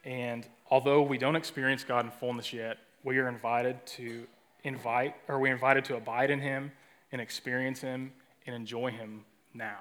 And 0.05 0.47
although 0.71 1.03
we 1.03 1.19
don't 1.19 1.37
experience 1.37 1.85
God 1.85 2.05
in 2.07 2.11
fullness 2.11 2.53
yet, 2.53 2.79
we 3.05 3.19
are 3.19 3.29
invited 3.29 3.85
to 3.87 4.27
invite, 4.65 5.15
or 5.29 5.39
we're 5.39 5.53
invited 5.53 5.85
to 5.87 5.97
abide 5.97 6.31
in 6.31 6.41
Him 6.41 6.73
and 7.13 7.21
experience 7.21 7.81
Him 7.81 8.13
and 8.47 8.55
enjoy 8.55 8.91
Him 8.91 9.25
now. 9.55 9.81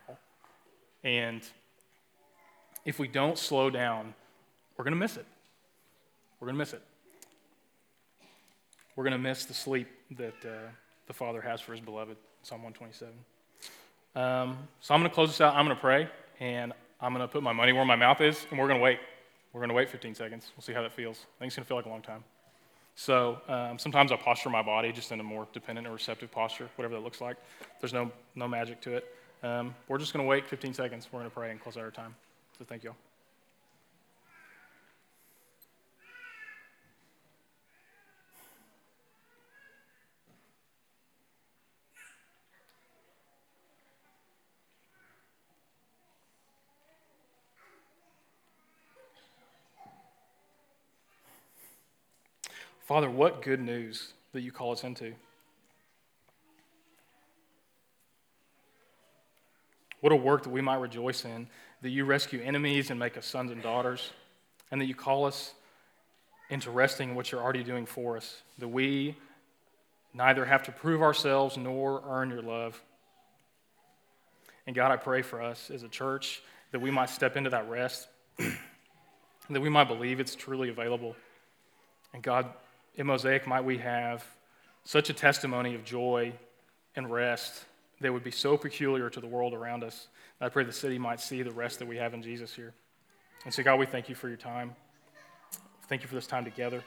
And 1.03 1.41
if 2.85 2.99
we 2.99 3.07
don't 3.07 3.37
slow 3.37 3.69
down, 3.69 4.13
we're 4.77 4.83
going 4.83 4.93
to 4.93 4.99
miss 4.99 5.17
it. 5.17 5.25
We're 6.39 6.47
going 6.47 6.55
to 6.55 6.59
miss 6.59 6.73
it. 6.73 6.81
We're 8.95 9.03
going 9.03 9.13
to 9.13 9.19
miss 9.19 9.45
the 9.45 9.53
sleep 9.53 9.87
that 10.17 10.35
uh, 10.45 10.69
the 11.07 11.13
Father 11.13 11.41
has 11.41 11.61
for 11.61 11.71
His 11.71 11.81
beloved. 11.81 12.17
Psalm 12.43 12.63
127. 12.63 13.13
Um, 14.15 14.57
so 14.79 14.93
I'm 14.93 15.01
going 15.01 15.09
to 15.09 15.13
close 15.13 15.29
this 15.29 15.41
out. 15.41 15.53
I'm 15.55 15.65
going 15.65 15.75
to 15.75 15.81
pray, 15.81 16.07
and 16.39 16.71
I'm 17.01 17.13
going 17.13 17.27
to 17.27 17.31
put 17.31 17.43
my 17.43 17.51
money 17.51 17.73
where 17.73 17.83
my 17.83 17.97
mouth 17.97 18.21
is, 18.21 18.45
and 18.49 18.59
we're 18.59 18.67
going 18.67 18.79
to 18.79 18.83
wait. 18.83 18.99
We're 19.51 19.59
going 19.59 19.69
to 19.69 19.75
wait 19.75 19.89
15 19.89 20.15
seconds. 20.15 20.51
We'll 20.55 20.63
see 20.63 20.71
how 20.71 20.81
that 20.81 20.93
feels. 20.93 21.17
I 21.17 21.39
think 21.39 21.49
it's 21.49 21.55
going 21.57 21.65
to 21.65 21.67
feel 21.67 21.77
like 21.77 21.85
a 21.85 21.89
long 21.89 22.01
time. 22.01 22.23
So 22.97 23.39
um, 23.47 23.77
sometimes 23.77 24.11
I 24.11 24.15
posture 24.15 24.49
my 24.49 24.63
body 24.63 24.91
just 24.91 25.11
in 25.11 25.19
a 25.19 25.23
more 25.23 25.47
dependent 25.53 25.85
or 25.85 25.91
receptive 25.91 26.31
posture, 26.31 26.67
whatever 26.77 26.95
that 26.95 27.03
looks 27.03 27.21
like. 27.21 27.37
There's 27.79 27.93
no, 27.93 28.11
no 28.33 28.47
magic 28.47 28.81
to 28.81 28.95
it. 28.95 29.15
Um, 29.43 29.75
we're 29.87 29.99
just 29.99 30.13
going 30.13 30.25
to 30.25 30.27
wait 30.27 30.47
15 30.47 30.73
seconds. 30.73 31.07
We're 31.11 31.19
going 31.19 31.29
to 31.29 31.33
pray 31.35 31.51
and 31.51 31.61
close 31.61 31.77
out 31.77 31.83
our 31.83 31.91
time. 31.91 32.15
So 32.57 32.65
thank 32.65 32.83
you 32.83 32.89
all. 32.89 33.06
Father, 52.87 53.09
what 53.09 53.41
good 53.41 53.59
news 53.59 54.13
that 54.31 54.39
you 54.39 54.51
call 54.53 54.71
us 54.71 54.85
into. 54.85 55.11
What 59.99 60.13
a 60.13 60.15
work 60.15 60.43
that 60.43 60.51
we 60.51 60.61
might 60.61 60.79
rejoice 60.79 61.25
in, 61.25 61.49
that 61.81 61.89
you 61.89 62.05
rescue 62.05 62.41
enemies 62.41 62.89
and 62.89 62.97
make 62.97 63.17
us 63.17 63.25
sons 63.25 63.51
and 63.51 63.61
daughters, 63.61 64.13
and 64.71 64.79
that 64.79 64.85
you 64.85 64.95
call 64.95 65.25
us 65.25 65.53
into 66.49 66.71
resting 66.71 67.09
in 67.09 67.15
what 67.17 67.29
you're 67.29 67.41
already 67.41 67.61
doing 67.61 67.85
for 67.85 68.15
us, 68.15 68.41
that 68.57 68.69
we 68.69 69.17
neither 70.13 70.45
have 70.45 70.63
to 70.63 70.71
prove 70.71 71.01
ourselves 71.01 71.57
nor 71.57 72.01
earn 72.07 72.29
your 72.29 72.41
love. 72.41 72.81
And 74.65 74.73
God, 74.73 74.91
I 74.91 74.95
pray 74.95 75.23
for 75.23 75.41
us 75.41 75.69
as 75.69 75.83
a 75.83 75.89
church 75.89 76.41
that 76.71 76.79
we 76.79 76.89
might 76.89 77.09
step 77.09 77.35
into 77.35 77.49
that 77.49 77.69
rest, 77.69 78.07
that 78.37 79.59
we 79.59 79.67
might 79.67 79.89
believe 79.89 80.21
it's 80.21 80.35
truly 80.35 80.69
available. 80.69 81.17
And 82.13 82.23
God, 82.23 82.49
in 82.97 83.07
Mosaic, 83.07 83.47
might 83.47 83.63
we 83.63 83.77
have 83.77 84.25
such 84.83 85.09
a 85.09 85.13
testimony 85.13 85.75
of 85.75 85.83
joy 85.83 86.33
and 86.95 87.11
rest 87.11 87.65
that 88.01 88.11
would 88.11 88.23
be 88.23 88.31
so 88.31 88.57
peculiar 88.57 89.09
to 89.09 89.19
the 89.19 89.27
world 89.27 89.53
around 89.53 89.83
us. 89.83 90.07
And 90.39 90.47
I 90.47 90.49
pray 90.49 90.63
the 90.63 90.71
city 90.71 90.97
might 90.97 91.19
see 91.19 91.41
the 91.43 91.51
rest 91.51 91.79
that 91.79 91.87
we 91.87 91.97
have 91.97 92.13
in 92.13 92.21
Jesus 92.21 92.53
here. 92.53 92.73
And 93.45 93.53
so, 93.53 93.63
God, 93.63 93.79
we 93.79 93.85
thank 93.85 94.09
you 94.09 94.15
for 94.15 94.27
your 94.27 94.37
time. 94.37 94.75
Thank 95.87 96.01
you 96.01 96.07
for 96.07 96.15
this 96.15 96.27
time 96.27 96.43
together. 96.43 96.83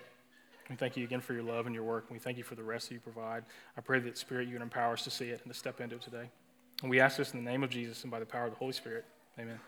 We 0.68 0.76
thank 0.76 0.96
you 0.96 1.04
again 1.04 1.20
for 1.20 1.32
your 1.32 1.42
love 1.42 1.66
and 1.66 1.74
your 1.74 1.84
work. 1.84 2.06
We 2.10 2.18
thank 2.18 2.38
you 2.38 2.44
for 2.44 2.54
the 2.54 2.62
rest 2.62 2.88
that 2.88 2.94
you 2.94 3.00
provide. 3.00 3.44
I 3.76 3.80
pray 3.80 3.98
that, 4.00 4.18
Spirit, 4.18 4.46
you 4.46 4.54
would 4.54 4.62
empower 4.62 4.92
us 4.92 5.02
to 5.04 5.10
see 5.10 5.26
it 5.26 5.40
and 5.42 5.52
to 5.52 5.58
step 5.58 5.80
into 5.80 5.96
it 5.96 6.02
today. 6.02 6.30
And 6.82 6.90
we 6.90 7.00
ask 7.00 7.16
this 7.16 7.32
in 7.32 7.44
the 7.44 7.50
name 7.50 7.64
of 7.64 7.70
Jesus 7.70 8.02
and 8.02 8.10
by 8.10 8.20
the 8.20 8.26
power 8.26 8.44
of 8.44 8.52
the 8.52 8.58
Holy 8.58 8.72
Spirit. 8.72 9.04
Amen. 9.38 9.58